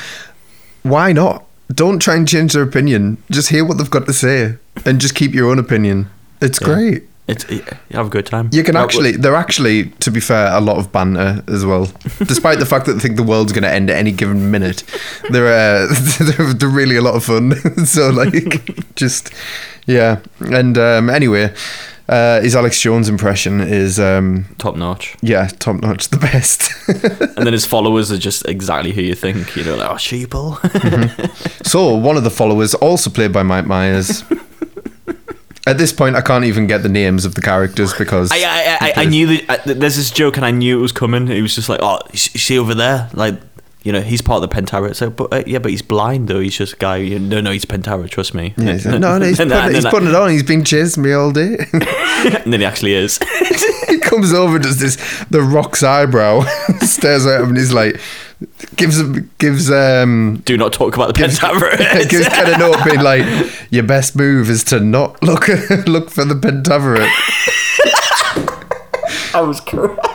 [0.83, 1.45] Why not?
[1.73, 3.17] Don't try and change their opinion.
[3.29, 6.09] Just hear what they've got to say and just keep your own opinion.
[6.41, 6.67] It's Yeah.
[6.67, 7.03] great.
[7.29, 7.61] It's you
[7.91, 8.49] have a good time.
[8.51, 11.85] You can Uh, actually, they're actually, to be fair, a lot of banter as well.
[12.19, 14.83] Despite the fact that they think the world's going to end at any given minute,
[15.29, 15.87] they're, uh,
[16.19, 17.53] they're, they're really a lot of fun.
[17.85, 19.31] so, like, just,
[19.85, 20.21] yeah.
[20.39, 21.53] And um, anyway,
[22.07, 25.15] uh, his Alex Jones impression is, um, top notch.
[25.21, 26.71] yeah, top notch, the best.
[27.37, 29.55] and then his followers are just exactly who you think.
[29.55, 30.57] You know, like oh, sheeple.
[31.63, 34.23] so, one of the followers, also played by Mike Myers.
[35.69, 38.77] At this point, I can't even get the names of the characters because I, I,
[38.81, 39.67] I, I knew that.
[39.67, 41.27] uh, There's this joke, and I knew it was coming.
[41.27, 43.35] It was just like, oh, see over there, like,
[43.83, 44.95] you know, he's part of the Pentara.
[44.95, 46.39] So, but uh, yeah, but he's blind though.
[46.39, 46.97] He's just a guy.
[46.97, 48.09] You no, no, he's Pentara.
[48.09, 48.53] Trust me.
[48.57, 50.29] Yeah, he's like, no, no, he's, putting, he's putting it on.
[50.31, 51.55] He's been chasing me all day.
[51.73, 53.19] and then he actually is.
[53.87, 54.97] he comes over, does this
[55.29, 56.41] the rock's eyebrow,
[56.81, 57.99] stares at him, and he's like,
[58.75, 61.77] gives him, gives um, Do not talk about the gives, Pentara.
[62.09, 63.25] gives Ken a note being like,
[63.69, 65.47] your best move is to not look
[65.87, 67.09] look for the pentaverate.
[69.33, 70.05] I was correct.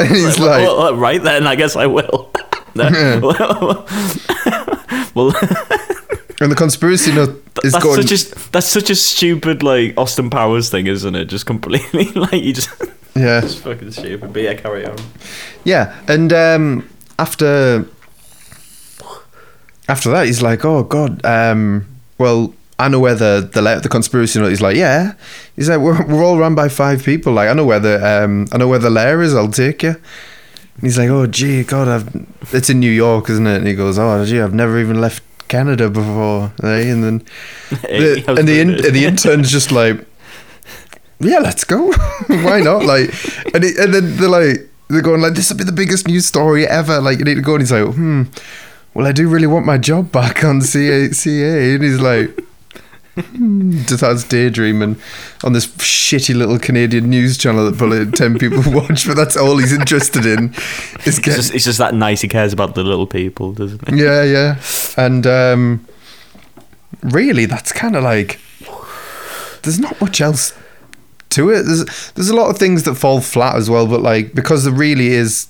[0.00, 2.30] And he's like, well, well, right then, I guess I will.
[2.74, 2.84] No.
[5.14, 5.28] well,
[6.40, 7.30] and the conspiracy nut
[7.62, 8.02] is that's going.
[8.02, 11.26] such a that's such a stupid like Austin Powers thing, isn't it?
[11.26, 12.68] Just completely like you just
[13.14, 14.32] yeah, it's fucking stupid.
[14.32, 14.96] But yeah, carry on.
[15.62, 17.86] yeah, and um, after
[19.88, 21.86] after that, he's like, oh god, um,
[22.18, 22.54] well.
[22.76, 24.50] I know where the the, the conspiracy nut.
[24.50, 25.14] He's like, yeah.
[25.54, 27.32] He's like, we're, we're all run by five people.
[27.32, 29.32] Like, I know where the um, I know where the lair is.
[29.32, 29.90] I'll take you.
[29.90, 33.58] And he's like, oh gee, God, I've it's in New York, isn't it?
[33.58, 36.52] And he goes, oh gee, I've never even left Canada before.
[36.64, 36.90] Eh?
[36.90, 37.26] And then
[37.82, 38.92] Hey, the, and the in, it?
[38.92, 40.04] the intern's just like,
[41.20, 41.92] yeah, let's go.
[42.26, 42.84] Why not?
[42.84, 43.10] Like,
[43.54, 46.26] and it, and then they're like, they're going like, this will be the biggest news
[46.26, 47.00] story ever.
[47.00, 47.54] Like, you need to go.
[47.54, 48.24] And he's like, hmm.
[48.94, 51.10] Well, I do really want my job back on CA.
[51.10, 51.74] CA.
[51.74, 52.38] And he's like.
[53.16, 54.96] hmm, Just starts daydreaming
[55.44, 59.56] on this shitty little Canadian news channel that probably ten people watch, but that's all
[59.56, 60.52] he's interested in.
[61.06, 62.22] Is It's just, it's just that nice.
[62.22, 64.02] He cares about the little people, doesn't he?
[64.02, 64.60] yeah, yeah.
[64.96, 65.86] And um,
[67.02, 68.40] really, that's kind of like
[69.62, 70.52] there's not much else
[71.34, 71.62] to it.
[71.64, 74.72] There's there's a lot of things that fall flat as well, but like because there
[74.72, 75.48] really is.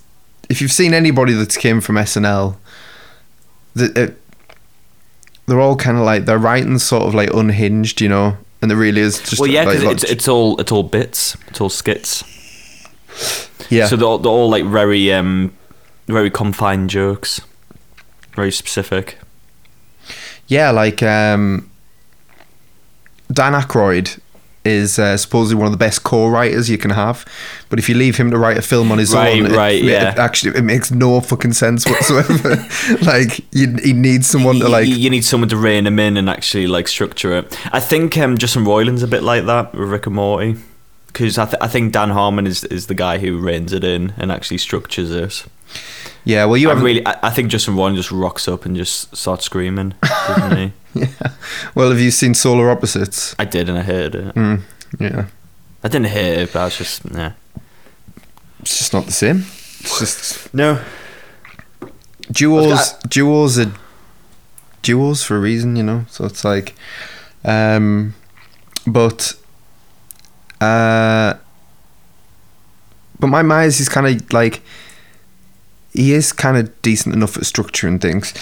[0.51, 2.57] If you've seen anybody that's came from SNL,
[3.75, 4.21] that it,
[5.47, 8.77] they're all kind of like their writing's sort of like unhinged, you know, and there
[8.79, 11.61] really is just well, yeah, like, 'cause lot- it's it's all it's all bits, it's
[11.61, 12.25] all skits.
[13.71, 15.53] yeah, So they're all, they're all like very um
[16.09, 17.41] very confined jokes,
[18.37, 19.19] very specific.
[20.49, 21.71] yeah, like um,
[23.33, 24.19] Dan Aykroyd
[24.65, 27.25] is uh, supposedly one of the best core writers you can have,
[27.69, 29.77] but if you leave him to write a film on his Right, own, it- right,
[29.77, 30.15] it, yeah.
[30.17, 32.57] actually it makes no fucking sense whatsoever.
[33.03, 36.31] like you, he needs someone to like you need someone to rein him in and
[36.31, 37.59] actually like structure it.
[37.75, 40.57] I think um, Justin Roiland's a bit like that with Rick and Morty.
[41.15, 44.13] Because I, th- I think Dan Harmon is, is the guy who reins it in
[44.19, 45.45] and actually structures this.
[46.25, 46.45] yeah.
[46.45, 49.45] Well, you haven't really, I, I think Justin Roiland just rocks up and just starts
[49.47, 50.73] screaming, doesn't he?
[50.97, 51.09] Yeah.
[51.75, 53.35] Well, have you seen Solar Opposites?
[53.39, 54.35] I did and I hated it.
[54.37, 54.61] Mm,
[55.01, 55.27] yeah.
[55.83, 57.33] I didn't hate it, but I was just yeah.
[58.61, 59.39] It's just not the same.
[59.81, 60.81] It's just No,
[62.31, 62.93] duos.
[63.09, 63.73] Duos are
[64.83, 66.05] duos for a reason, you know.
[66.09, 66.75] So it's like,
[67.45, 68.15] um,
[68.87, 69.35] but,
[70.65, 71.39] uh,
[73.19, 74.63] but my Myers is kind of like,
[75.93, 78.33] he is kind of decent enough at structuring things.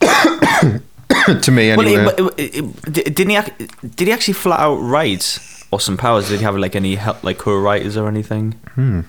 [1.42, 2.04] to me, anyway.
[2.04, 2.64] Well, it, it,
[2.98, 3.66] it, didn't he?
[3.96, 5.38] Did he actually flat out write
[5.72, 6.28] Austin Powers?
[6.28, 8.52] Did he have like any help, like co-writers or anything?
[8.74, 9.00] hmm.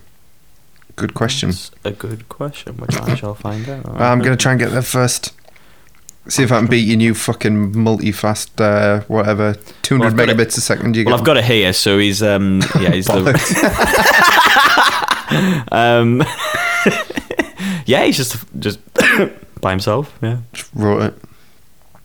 [0.96, 1.52] Good question.
[1.52, 3.88] That's a good question, which I shall find out.
[3.88, 5.34] I'm gonna try and get there first.
[6.30, 10.30] See if I can beat your new fucking multi-fast, uh, whatever, 200 Well, I've got
[10.30, 10.96] it- megabits a second.
[10.96, 11.74] You Well, get I've got it here.
[11.74, 13.26] So he's um yeah he's the
[15.72, 16.24] um
[17.86, 18.80] yeah he's just just
[19.62, 20.18] by himself.
[20.22, 21.14] Yeah, just wrote it.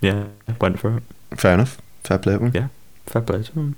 [0.00, 0.24] yeah,
[0.60, 1.02] went for it.
[1.38, 1.80] Fair enough.
[2.02, 2.52] Fair play to him.
[2.54, 2.68] Yeah,
[3.06, 3.76] fair play to him.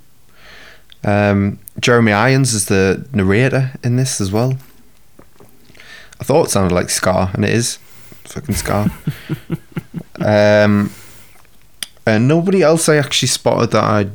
[1.03, 4.57] Um, Jeremy Irons is the narrator in this as well.
[6.19, 7.77] I thought it sounded like Scar, and it is
[8.25, 8.89] fucking Scar.
[10.25, 10.91] Um,
[12.05, 14.07] and nobody else I actually spotted that I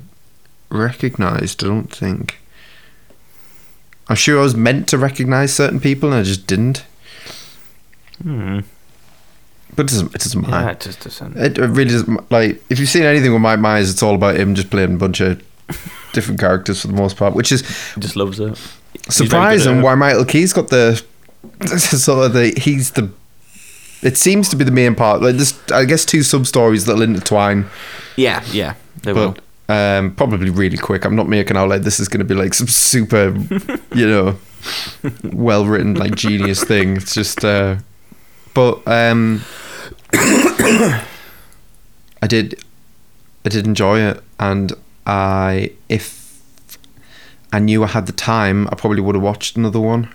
[0.70, 1.62] recognised.
[1.64, 2.38] I don't think.
[4.08, 6.84] I'm sure I was meant to recognise certain people, and I just didn't.
[8.22, 8.60] Hmm.
[9.74, 10.14] But it doesn't.
[10.14, 10.70] It doesn't Yeah, matter.
[10.70, 11.36] it just doesn't.
[11.36, 12.30] It, it really doesn't.
[12.30, 14.98] Like, if you've seen anything with Mike Myers, it's all about him just playing a
[14.98, 15.42] bunch of
[16.12, 17.62] different characters for the most part, which is
[17.94, 18.58] He just loves it.
[19.08, 21.02] surprising why Michael Key's got the
[21.66, 23.10] sort of the he's the
[24.02, 25.22] it seems to be the main part.
[25.22, 27.66] Like there's I guess two sub stories that'll intertwine
[28.16, 29.36] Yeah, yeah, they will.
[29.68, 31.04] but um probably really quick.
[31.04, 33.34] I'm not making out like this is going to be like some super
[33.94, 34.36] you know
[35.32, 36.96] well written like genius thing.
[36.96, 37.76] It's just uh
[38.54, 39.42] but um
[40.14, 41.04] I
[42.28, 42.62] did
[43.44, 44.72] I did enjoy it and
[45.06, 46.38] I if
[47.52, 50.12] I knew I had the time I probably would have watched another one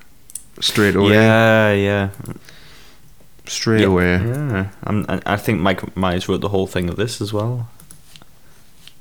[0.60, 1.14] straight away.
[1.14, 2.10] Yeah, yeah,
[3.50, 6.96] straight yeah, away Yeah, I'm, I I think Mike Myers wrote the whole thing of
[6.96, 7.70] this as well.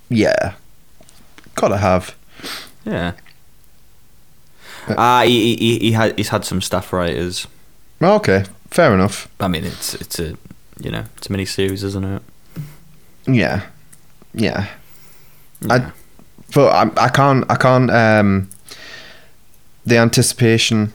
[0.09, 0.55] yeah
[1.55, 2.15] gotta have
[2.85, 3.13] Yeah.
[4.89, 7.47] Uh, Ah, he, he he had he's had some staff writers.
[8.01, 10.37] okay fair enough I mean, it's it's a
[10.79, 12.23] you know it's a mini series, isn't it?
[13.27, 13.63] yeah
[14.35, 14.69] yeah
[15.71, 15.91] I- Yeah.
[16.55, 18.49] but I, I can't I can't um
[19.87, 20.93] the anticipation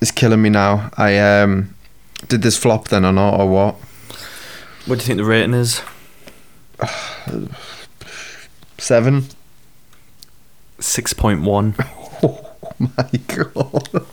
[0.00, 1.74] is killing me now I um
[2.28, 3.74] did this flop then or not or what?
[4.86, 5.82] What do you think the rating is?
[8.78, 9.26] seven.
[10.78, 11.74] Six point one.
[12.22, 14.06] oh my god.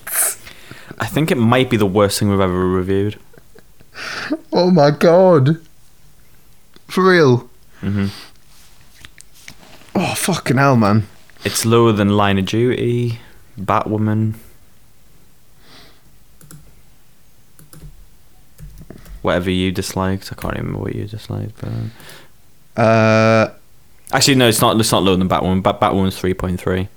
[0.99, 3.19] I think it might be the worst thing we've ever reviewed.
[4.51, 5.59] oh my god.
[6.87, 7.49] For real?
[7.79, 8.07] Hmm
[9.95, 11.07] oh fucking hell man.
[11.43, 13.19] It's lower than Line of Duty,
[13.59, 14.35] Batwoman,
[19.23, 20.31] whatever you disliked.
[20.31, 23.51] I can't remember what you disliked, but uh
[24.11, 24.79] actually, no, it's not.
[24.79, 25.63] It's not lower than Batwoman.
[25.63, 26.87] Bat- Batwoman's three point three.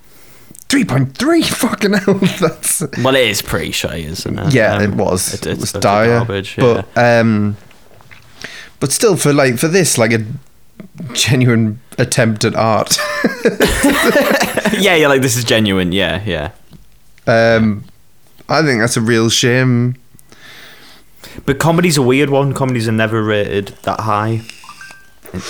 [0.69, 4.53] 3.3 fucking hell that's Well, it is pretty shy, isn't it?
[4.53, 6.83] yeah Um, it was it- it, was dire garbage, yeah.
[6.95, 7.57] but um
[8.81, 10.25] but still for like for this like a
[11.13, 12.99] genuine attempt at art
[14.77, 15.93] yeah, yeah, like this is genuine.
[15.93, 16.51] Yeah, yeah.
[17.29, 17.85] um
[18.49, 19.95] i think that's a real shame
[21.45, 22.55] But comedy's a weird one.
[22.55, 24.41] Comedies are never rated that high
[25.33, 25.43] in,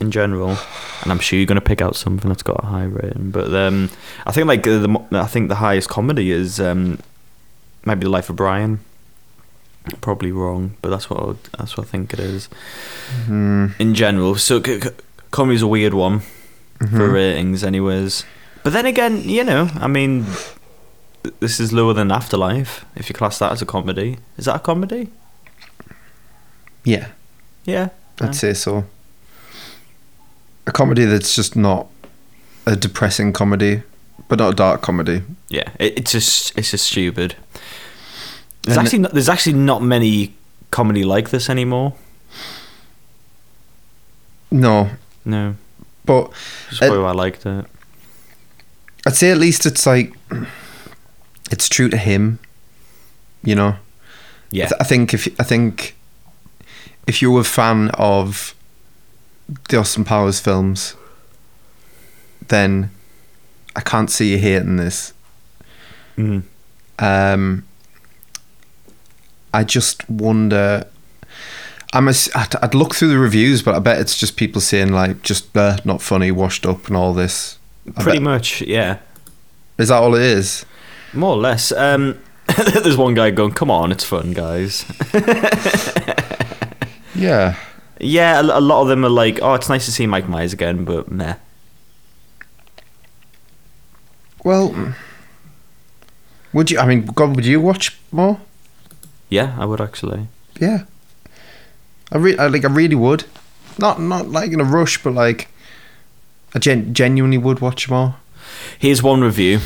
[0.00, 0.56] in general,
[1.02, 3.30] and I'm sure you're gonna pick out something that's got a high rating.
[3.30, 3.90] But um,
[4.26, 6.98] I think like the I think the highest comedy is um,
[7.84, 8.80] maybe The Life of Brian.
[10.02, 12.48] Probably wrong, but that's what I would, that's what I think it is
[13.24, 13.68] Hmm.
[13.78, 14.34] in general.
[14.36, 14.90] So c- c-
[15.30, 16.20] comedy's a weird one
[16.78, 17.12] for Mhm.
[17.12, 18.24] ratings, anyways.
[18.64, 20.26] But then again, you know, I mean,
[21.22, 22.84] th- this is lower than Afterlife.
[22.96, 25.08] If you class that as a comedy, is that a comedy?
[26.88, 27.08] Yeah,
[27.66, 27.88] Yeah.
[28.20, 28.84] I'd say so.
[30.66, 31.86] A comedy that's just not
[32.66, 33.82] a depressing comedy,
[34.28, 35.22] but not a dark comedy.
[35.48, 37.36] Yeah, it, it's just it's just stupid.
[38.62, 40.34] There's And- actually not, there's actually not many
[40.70, 41.94] comedy like this anymore.
[44.50, 44.90] No,
[45.24, 45.56] No,
[46.06, 47.66] but which is probably why I liked it.
[49.06, 50.12] I'd say at least it's like
[51.50, 52.38] it's true to him.
[53.44, 53.76] You know,
[54.50, 55.94] Yeah, I, th- I think if I think
[57.08, 58.54] if you're a fan of
[59.70, 60.94] the Austin Powers films,
[62.48, 62.90] then
[63.74, 65.14] I can't see you hating this.
[66.18, 66.42] Mm.
[66.98, 67.64] Um,
[69.54, 70.86] I just wonder.
[71.94, 74.92] I'm a, I'd, I'd look through the reviews, but I bet it's just people saying
[74.92, 77.58] like just uh, not funny, washed up, and all this.
[77.96, 78.60] I pretty bet- much.
[78.60, 78.98] Yeah,
[79.78, 80.66] Is that all it is?
[81.14, 81.72] more or less.
[81.72, 82.20] Um,
[82.82, 84.84] there's one guy going, "Come on, it's fun, guys."
[87.18, 87.56] Yeah.
[88.00, 90.52] yeah, a, a lot of them are like, "Oh, it's nice to see Mike Myers
[90.52, 91.34] again," but meh.
[94.44, 94.94] Well,
[96.52, 96.78] would you?
[96.78, 98.40] I mean, God, would you watch more?
[99.28, 100.28] Yeah, I would actually.
[100.60, 100.84] Yeah.
[102.10, 102.64] I re- I, like.
[102.64, 103.24] I really would.
[103.78, 105.48] Not not like in a rush, but like,
[106.54, 108.16] I gen- genuinely would watch more.
[108.78, 109.60] Here's one review.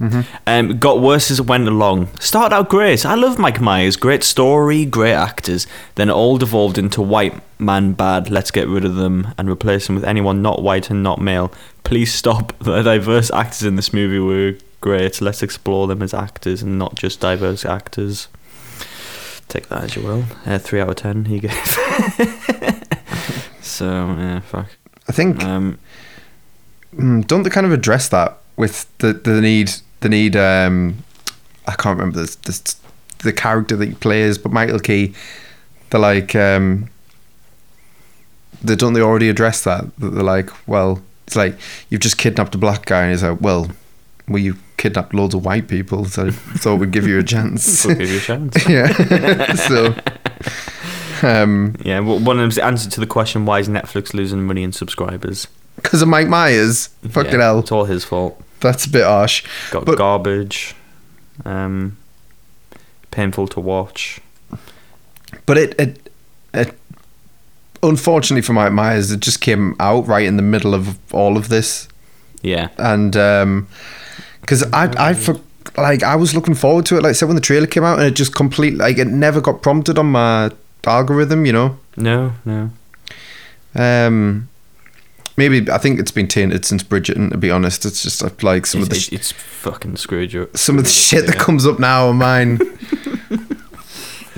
[0.00, 2.08] Um, got worse as it went along.
[2.18, 3.06] Started out great.
[3.06, 3.96] I love Mike Myers.
[3.96, 5.66] Great story, great actors.
[5.94, 8.28] Then it all devolved into white man bad.
[8.28, 11.52] Let's get rid of them and replace them with anyone not white and not male.
[11.84, 12.52] Please stop.
[12.64, 15.20] The diverse actors in this movie were great.
[15.20, 18.28] Let's explore them as actors and not just diverse actors.
[19.48, 20.24] Take that as you will.
[20.44, 21.26] Uh, three out of ten.
[21.26, 21.52] He gave.
[23.60, 23.86] so
[24.18, 24.66] yeah, fuck.
[25.08, 25.78] I think Um,
[26.94, 30.96] Mm, don't they kind of address that with the the need the need um
[31.66, 32.60] I can't remember this, this
[33.18, 35.14] the character that he plays but Michael Key
[35.90, 36.88] they're like um
[38.62, 41.56] they don't they already address that That they're like well it's like
[41.88, 43.70] you've just kidnapped a black guy and he's like well
[44.28, 47.84] well you kidnapped loads of white people so I thought we'd give you a chance
[47.86, 48.68] we'll give you a chance.
[48.68, 49.94] yeah so
[51.22, 54.46] um Yeah, well, one of them's the answer to the question why is Netflix losing
[54.46, 55.46] money in subscribers?
[55.76, 58.40] because of Mike Myers fucking Yeah, hell It's all his fault.
[58.64, 60.74] That's a bit harsh Got But- garbage.
[61.44, 61.96] Um,
[63.10, 64.20] painful to watch.
[65.46, 66.10] But it, it,
[66.52, 66.78] it,
[67.82, 71.48] unfortunately for Mike Myers, it just came out right in the middle of all of
[71.48, 71.88] this,
[72.42, 72.68] Yeah.
[72.78, 73.66] and um
[74.46, 75.40] 'cause because I, I, for,
[75.76, 77.02] like, I was looking forward to it.
[77.02, 79.40] Like, I said when the trailer came out, and it just completely, like, it never
[79.40, 80.50] got prompted on my
[80.86, 81.46] algorithm.
[81.46, 82.70] You know, No, no.
[83.74, 84.48] um,
[85.36, 87.30] maybe I think it's been tainted since Bridgerton.
[87.30, 89.96] To be honest, it's just uh, like some It's, of the it's, sh- it's fucking
[89.96, 90.48] screwed you.
[90.54, 92.58] some of the shit that comes up now are mine.
[92.60, 93.38] I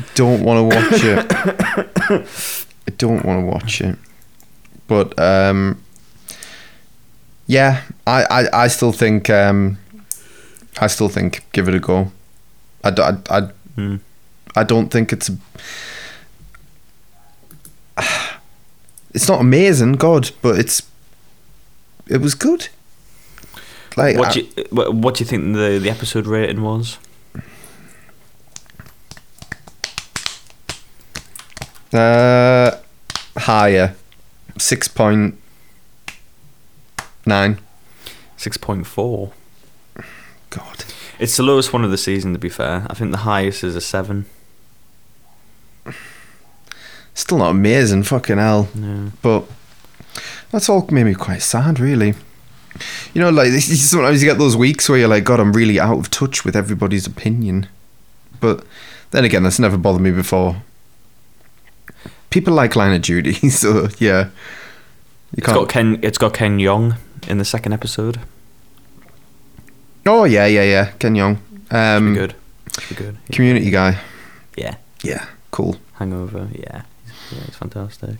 [0.14, 1.26] don't want to watch it.
[2.88, 3.96] I don't want to watch it.
[4.88, 5.82] But um,
[7.46, 9.78] yeah, I, I, I still think um,
[10.80, 12.12] I still think give it a go.
[12.84, 13.40] I, I, I,
[13.74, 13.96] Hmm.
[14.54, 15.30] I don't think it's
[19.16, 20.82] it's not amazing, God, but it's
[22.06, 22.68] it was good.
[23.96, 26.98] Like What do you what, what do you think the the episode rating was?
[31.92, 32.76] Uh,
[33.38, 33.96] higher,
[34.58, 35.38] six point
[37.24, 37.58] nine.
[38.36, 39.32] Six point four.
[40.50, 40.84] God,
[41.18, 42.34] It's the lowest one of the season.
[42.34, 44.26] To be fair, I think the highest is a seven.
[47.16, 48.02] Still not amazing.
[48.02, 48.68] Fucking hell.
[48.74, 49.10] No.
[49.22, 49.44] But
[50.52, 52.12] that's all made me quite sad, really.
[53.14, 55.98] You know, like sometimes you get those weeks where you're like, God, I'm really out
[55.98, 57.68] of touch with everybody's opinion.
[58.38, 58.66] But
[59.12, 60.62] then again, that's never bothered me before.
[62.28, 64.24] People like Line of Duty, so yeah.
[65.34, 65.98] You It's got Ken.
[66.02, 68.20] It's got Ken Jeong in the second episode.
[70.04, 70.90] Oh yeah, yeah, yeah.
[70.98, 71.38] Ken Jeong,
[71.70, 72.34] um, good.
[72.90, 73.16] Be good.
[73.32, 74.00] community guy.
[74.54, 74.76] Yeah.
[75.02, 75.78] Yeah, cool.
[75.94, 76.48] Hangover.
[76.52, 76.82] Yeah.
[77.32, 78.16] Yeah, it's fantastic.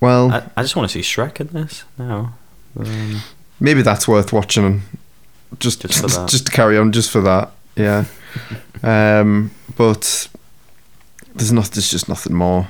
[0.00, 2.34] Well, I, I just want to see Shrek in this now.
[2.78, 3.20] Um,
[3.60, 4.82] maybe that's worth watching.
[5.58, 6.28] Just, Just for just, that.
[6.28, 7.50] just to carry on, just for that.
[7.76, 8.04] Yeah.
[8.82, 10.28] um, but
[11.34, 11.66] there's not.
[11.66, 12.68] There's just nothing more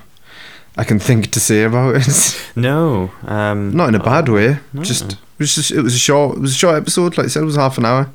[0.76, 2.51] I can think to say about it.
[2.57, 3.11] no.
[3.24, 4.59] Um, not in a bad way.
[4.72, 4.83] no.
[4.83, 6.37] Just it was just it was a short.
[6.37, 7.16] It was a short episode.
[7.18, 8.11] Like I said, it was half an hour.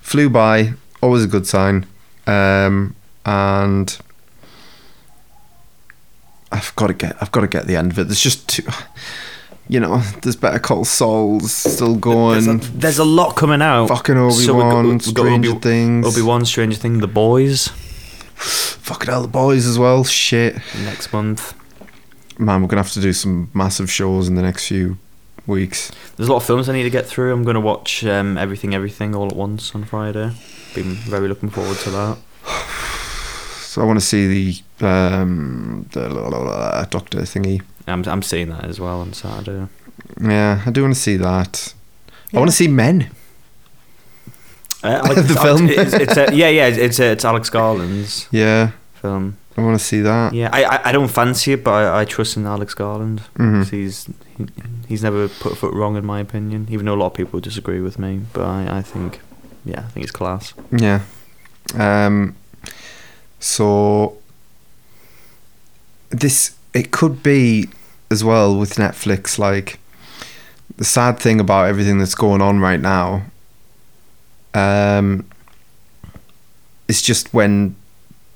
[0.00, 0.74] Flew by.
[1.02, 1.86] Always a good sign.
[2.26, 3.96] Um, and
[6.52, 7.16] I've got to get.
[7.20, 8.04] I've got to get the end of it.
[8.04, 8.64] There's just too.
[9.68, 12.44] you know, there's Better Call Saul's still going.
[12.44, 13.86] There's a, there's a lot coming out.
[13.88, 16.06] fucking Obi So Wan, we Stranger Obi- Things.
[16.06, 17.68] Obi Wan, Stranger Thing, The Boys
[18.34, 20.02] Fucking hell, the boys as well.
[20.02, 20.56] Shit.
[20.84, 21.54] next month.
[22.38, 24.96] Man, we're gonna have to do some massive shows in the next few
[25.46, 25.92] weeks.
[26.16, 27.32] There's a lot of films I need to get through.
[27.32, 30.32] I'm going to watch um, Everything, Everything all at once on Friday.
[30.74, 32.18] Been very looking forward to that.
[33.70, 37.60] So I want to see the um the la, la, la, Doctor thingy.
[37.86, 39.66] I'm I'm seeing that as well on Saturday.
[40.20, 41.74] Yeah, I do want to see that.
[42.34, 43.10] I want to see Men.
[44.82, 45.68] Uh, The it's- film?
[45.68, 46.66] It's, it's, uh, yeah, yeah.
[46.68, 49.36] It's uh, it's Alex Garland's Yeah, film.
[49.56, 50.32] I want to see that.
[50.32, 53.20] Yeah, I, I I don't fancy it, but I, I trust in Alex Garland.
[53.36, 53.58] Mhm.
[53.62, 54.06] 'Cause He's
[54.38, 54.46] he,
[54.88, 56.66] he's never put a foot wrong in my opinion.
[56.70, 59.20] Even though a lot of people disagree with me, but I, I think
[59.64, 60.54] yeah, I think it's class.
[60.70, 61.00] Yeah.
[61.74, 62.36] Um.
[63.38, 64.16] So
[66.10, 67.68] this it could be
[68.10, 69.38] as well with Netflix.
[69.38, 69.78] Like
[70.76, 73.22] the sad thing about everything that's going on right now.
[74.54, 75.26] Um.
[76.88, 77.76] It's just when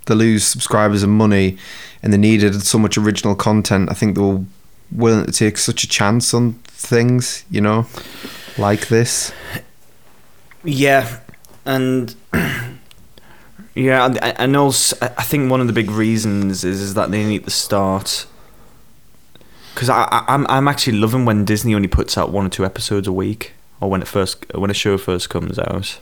[0.07, 1.59] they lose subscribers and money,
[2.03, 3.91] and they needed so much original content.
[3.91, 4.45] I think they were
[4.93, 7.87] willing to take such a chance on things, you know,
[8.59, 9.33] like this.
[10.63, 11.19] Yeah,
[11.65, 12.15] and
[13.75, 14.07] yeah,
[14.39, 17.51] and, also I think one of the big reasons is, is that they need to
[17.51, 18.27] start.
[19.75, 22.65] Because I, I, I'm I'm actually loving when Disney only puts out one or two
[22.65, 25.99] episodes a week, or when it first when a show first comes out.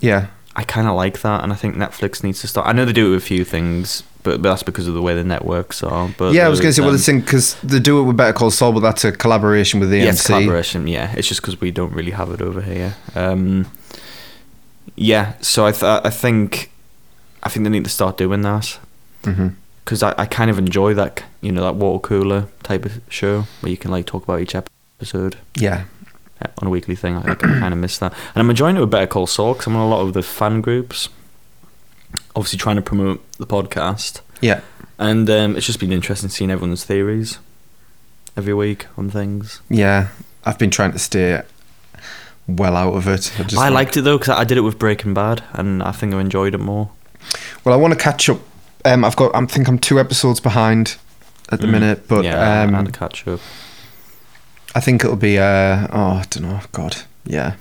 [0.00, 0.28] Yeah.
[0.54, 2.68] I kind of like that, and I think Netflix needs to start.
[2.68, 5.00] I know they do it with a few things, but, but that's because of the
[5.00, 6.10] way the networks are.
[6.18, 8.02] But yeah, I was going to say, well, um, the thing because they do it
[8.04, 10.26] with Better Call Saul, but that's a collaboration with the yeah, AMC.
[10.26, 10.86] collaboration.
[10.86, 12.94] Yeah, it's just because we don't really have it over here.
[13.14, 13.70] Um,
[14.94, 16.70] yeah, so I th- I think
[17.42, 18.78] I think they need to start doing that
[19.84, 23.42] because I, I kind of enjoy that you know that water cooler type of show
[23.60, 25.36] where you can like talk about each episode
[26.40, 27.16] Yeah, on a weekly thing.
[27.16, 29.66] I, I kind of miss that, and I'm enjoying it with Better Call Saul because
[29.66, 31.08] I'm on a lot of the fan groups,
[32.36, 34.20] obviously trying to promote the podcast.
[34.40, 34.60] yeah,
[34.98, 37.38] And um, it's just been interesting seeing everyone's theories
[38.36, 39.60] every week on things.
[39.68, 40.08] yeah.
[40.44, 41.40] I've been trying to stay
[42.48, 43.32] well out of it.
[43.56, 46.12] I, I liked it though because I did it with Breaking Bad, and I think
[46.14, 46.90] I enjoyed it more.
[47.64, 48.40] Well, I want to catch up.
[48.84, 49.34] Um, I've got.
[49.34, 50.96] I think I'm two episodes behind
[51.50, 51.70] at the Mm.
[51.72, 53.40] minute, but yeah, I um, had to catch up.
[54.74, 55.38] I think it'll be.
[55.38, 56.60] Uh, oh, I don't know.
[56.72, 57.54] God, yeah.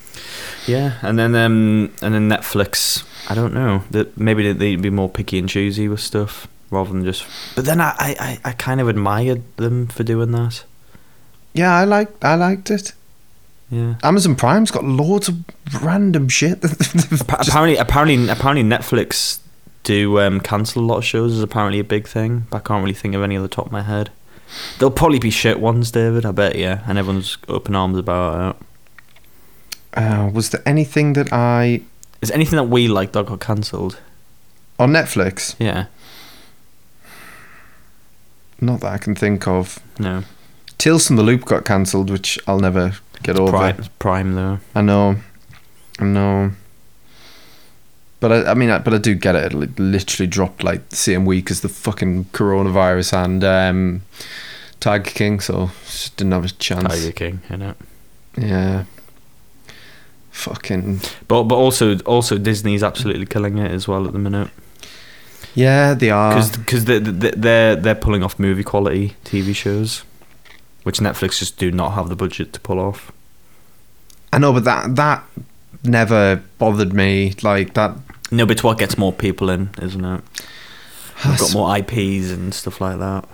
[0.68, 3.04] Yeah, and then um, and then Netflix.
[3.30, 6.92] I don't know that maybe they- they'd be more picky and choosy with stuff rather
[6.92, 7.24] than just.
[7.56, 10.64] But then I, I, I- I kind of admired them for doing that.
[11.54, 12.10] Yeah, I like.
[12.24, 12.94] I liked it.
[13.70, 13.96] Yeah.
[14.04, 15.38] Amazon Prime's got loads of
[15.82, 16.60] random shit.
[17.22, 19.40] Apparently, apparently, apparently, Netflix
[19.84, 21.34] do um, cancel a lot of shows.
[21.34, 23.68] Is apparently a big thing, but I can't really think of any on the top
[23.68, 24.10] of my head.
[24.80, 26.26] There'll probably be shit ones, David.
[26.26, 29.98] I bet yeah, and everyone's open arms about it.
[29.98, 31.82] uh, was there anything that I
[32.22, 33.98] Is there anything that we like that got cancelled?
[34.80, 35.56] on Netflix?
[35.60, 35.86] Yeah.
[38.60, 39.80] Not that I can think of.
[40.00, 40.24] No.
[40.78, 43.52] Tales from the Loop got cancelled, which I'll never get over.
[43.52, 44.60] Prime, Prime though.
[44.76, 45.16] I know,
[46.00, 46.52] I know.
[48.22, 49.54] But I, I mean, I, but I do get it.
[49.54, 54.02] It literally dropped like the same week as the fucking coronavirus and um,
[54.80, 56.88] Tag King, so just didn't have a chance.
[56.88, 57.76] Tiger King, know.
[58.38, 58.86] Yeah.
[60.30, 64.50] Fucking But but also also Disney's absolutely killing it as well at the minute
[65.54, 66.36] yeah, they are.
[66.58, 70.04] because they, they, they're they're pulling off movie quality TV shows,
[70.84, 73.12] which Netflix just do not have the budget to pull off.
[74.32, 75.24] I know, but that that
[75.84, 77.34] never bothered me.
[77.42, 77.98] Like that.
[78.32, 80.22] No, but it's what gets more people in, isn't it?
[81.26, 83.28] We've got more IPs and stuff like that.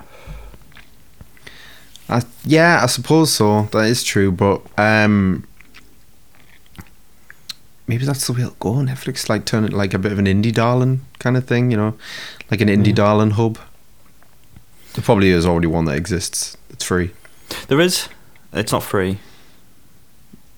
[2.10, 3.64] I, yeah, I suppose so.
[3.72, 5.46] That is true, but um,
[7.88, 8.74] maybe that's the way it'll go.
[8.76, 11.78] Netflix like turn it like a bit of an indie darling kind of thing, you
[11.78, 11.96] know,
[12.50, 12.94] like an indie Yeah.
[12.94, 13.58] darling hub.
[14.94, 16.58] There probably is already one that exists.
[16.70, 17.12] It's free.
[17.68, 18.10] There is.
[18.54, 19.20] It's not free.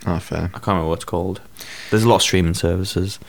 [0.06, 0.46] Ah, fair.
[0.54, 1.42] I can't remember what it's called.
[1.90, 3.20] There's a lot of streaming services.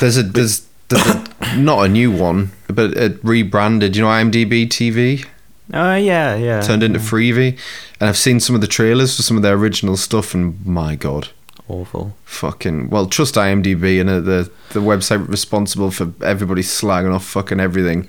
[0.00, 3.96] There's a there's there's a, not a new one, but it rebranded.
[3.96, 5.26] You know, IMDb TV
[5.72, 6.60] Oh yeah, yeah.
[6.60, 7.04] turned into yeah.
[7.06, 7.58] Freevee,
[8.00, 10.96] and I've seen some of the trailers for some of their original stuff, and my
[10.96, 11.28] god.
[11.68, 12.14] Awful.
[12.24, 17.60] fucking well trust IMDb and uh, the the website responsible for everybody slagging off fucking
[17.60, 18.08] everything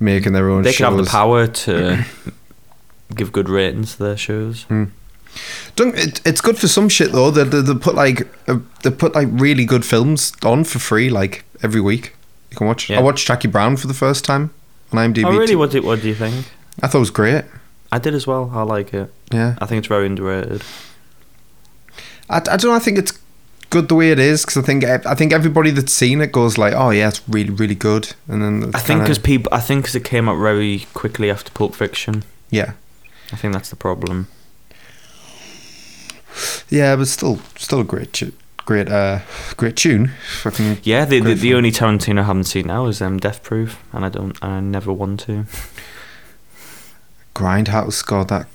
[0.00, 2.04] making their own They could have the power to
[3.14, 4.66] give good ratings to their shows.
[5.76, 8.90] Don't, it, it's good for some shit though they, they, they put like uh, they
[8.90, 12.14] put like really good films on for free like every week
[12.50, 12.98] you can watch Yeah.
[12.98, 14.50] I watched Jackie Brown for the first time
[14.92, 15.46] on IMDb oh really?
[15.48, 15.58] too.
[15.58, 16.46] What do what do you think?
[16.82, 17.44] I thought it was great
[17.92, 18.50] I did as well.
[18.54, 19.12] I like it.
[19.32, 20.62] Yeah, I think it's very underrated.
[22.28, 22.74] I, I don't know.
[22.74, 23.18] I think it's
[23.70, 26.58] good the way it is because I think I think everybody that's seen it goes
[26.58, 29.82] like, oh yeah, it's really really good, and then I think because people, I think
[29.82, 32.24] because it came out very quickly after Pulp Fiction.
[32.50, 32.72] yeah
[33.32, 34.26] I think that's the problem.
[36.68, 38.32] Yeah, but still still a great tu-
[38.64, 39.20] great uh
[39.56, 40.12] great tune.
[40.42, 43.82] Fucking Yeah, the the, the only Tarantino I haven't seen now is um, Death Proof,
[43.92, 45.44] and I don't, I never want to.
[47.34, 48.04] Grindhouse.
[48.04, 48.46] God, that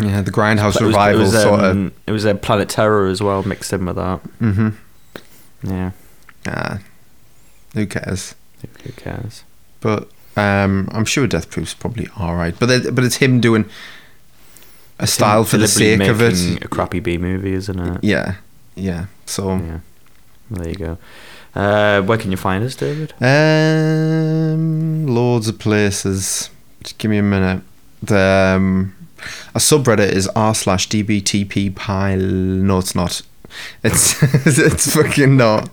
[0.00, 1.70] yeah, the Grindhouse It was- revival it was, sort of.
[1.76, 4.20] um, It was a Planet Terror as well, mixed in with that.
[4.40, 4.68] Mm-hmm.
[5.64, 5.90] Yeah,
[6.46, 6.78] Ah,
[7.74, 8.34] who cares?
[8.60, 9.44] who- who cares?
[9.80, 12.54] But um, I'm sure Death Proof's probably all right.
[12.58, 13.68] But but it's him doing
[15.02, 16.64] a style for the sake of it.
[16.64, 18.04] A crappy B movie, isn't it?
[18.04, 18.36] Yeah,
[18.74, 19.06] yeah.
[19.26, 19.80] So Yeah.
[20.50, 20.98] There you go.
[21.54, 23.12] Uh, where can you find us, David?
[23.20, 26.50] um, loads of places.
[26.82, 27.62] Just give me a minute.
[28.02, 28.94] The um,
[29.54, 32.18] a subreddit is r slash dbtp pile.
[32.18, 33.22] No, it's not.
[33.84, 35.68] It's it's fucking not.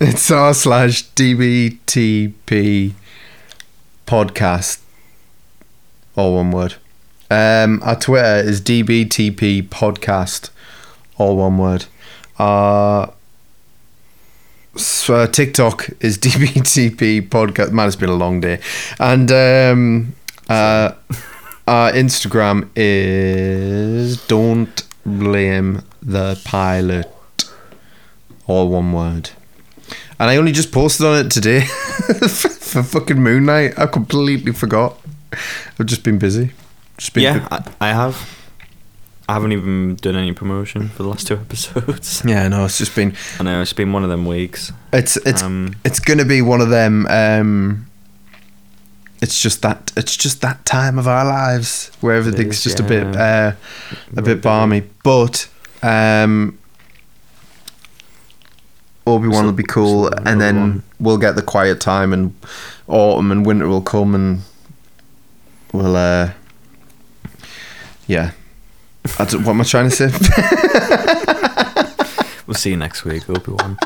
[0.00, 2.92] It's r slash dbtp
[4.06, 4.80] podcast.
[6.16, 6.74] All one word.
[7.30, 10.50] Um, our Twitter is dbtp podcast.
[11.16, 11.84] All one word.
[12.38, 13.12] Our
[14.74, 17.72] uh, TikTok is dbtp podcast.
[17.72, 18.60] Man, it's been a long day,
[18.98, 20.14] and um,
[20.48, 20.92] uh,
[21.66, 27.12] our Instagram is don't blame the pilot.
[28.46, 29.30] All one word.
[30.20, 33.78] And I only just posted on it today for fucking Moon Knight.
[33.78, 34.98] I completely forgot.
[35.78, 36.52] I've just been busy.
[37.14, 38.34] Been Yeah, I, I have.
[39.28, 42.22] I haven't even done any promotion for the last two episodes.
[42.26, 42.48] yeah.
[42.48, 43.14] No, it's just been.
[43.38, 44.72] I know it's been one of them weeks.
[44.92, 47.06] It's it's Um, it's gonna be one of them.
[47.08, 47.86] Um,
[49.20, 52.82] it's just that it's just that time of our lives where everything's is, just a
[52.84, 53.52] bit uh,
[54.16, 54.82] a bit barmy.
[55.02, 55.48] But
[55.82, 56.58] um,
[59.06, 60.82] Obi Wan will be cool, and then Obi-Wan.
[61.00, 62.34] we'll get the quiet time, and
[62.86, 64.42] autumn and winter will come, and
[65.72, 66.32] we'll uh,
[68.08, 68.32] yeah.
[69.16, 70.06] what am I trying to say?
[72.46, 73.78] we'll see you next week, Obi Wan.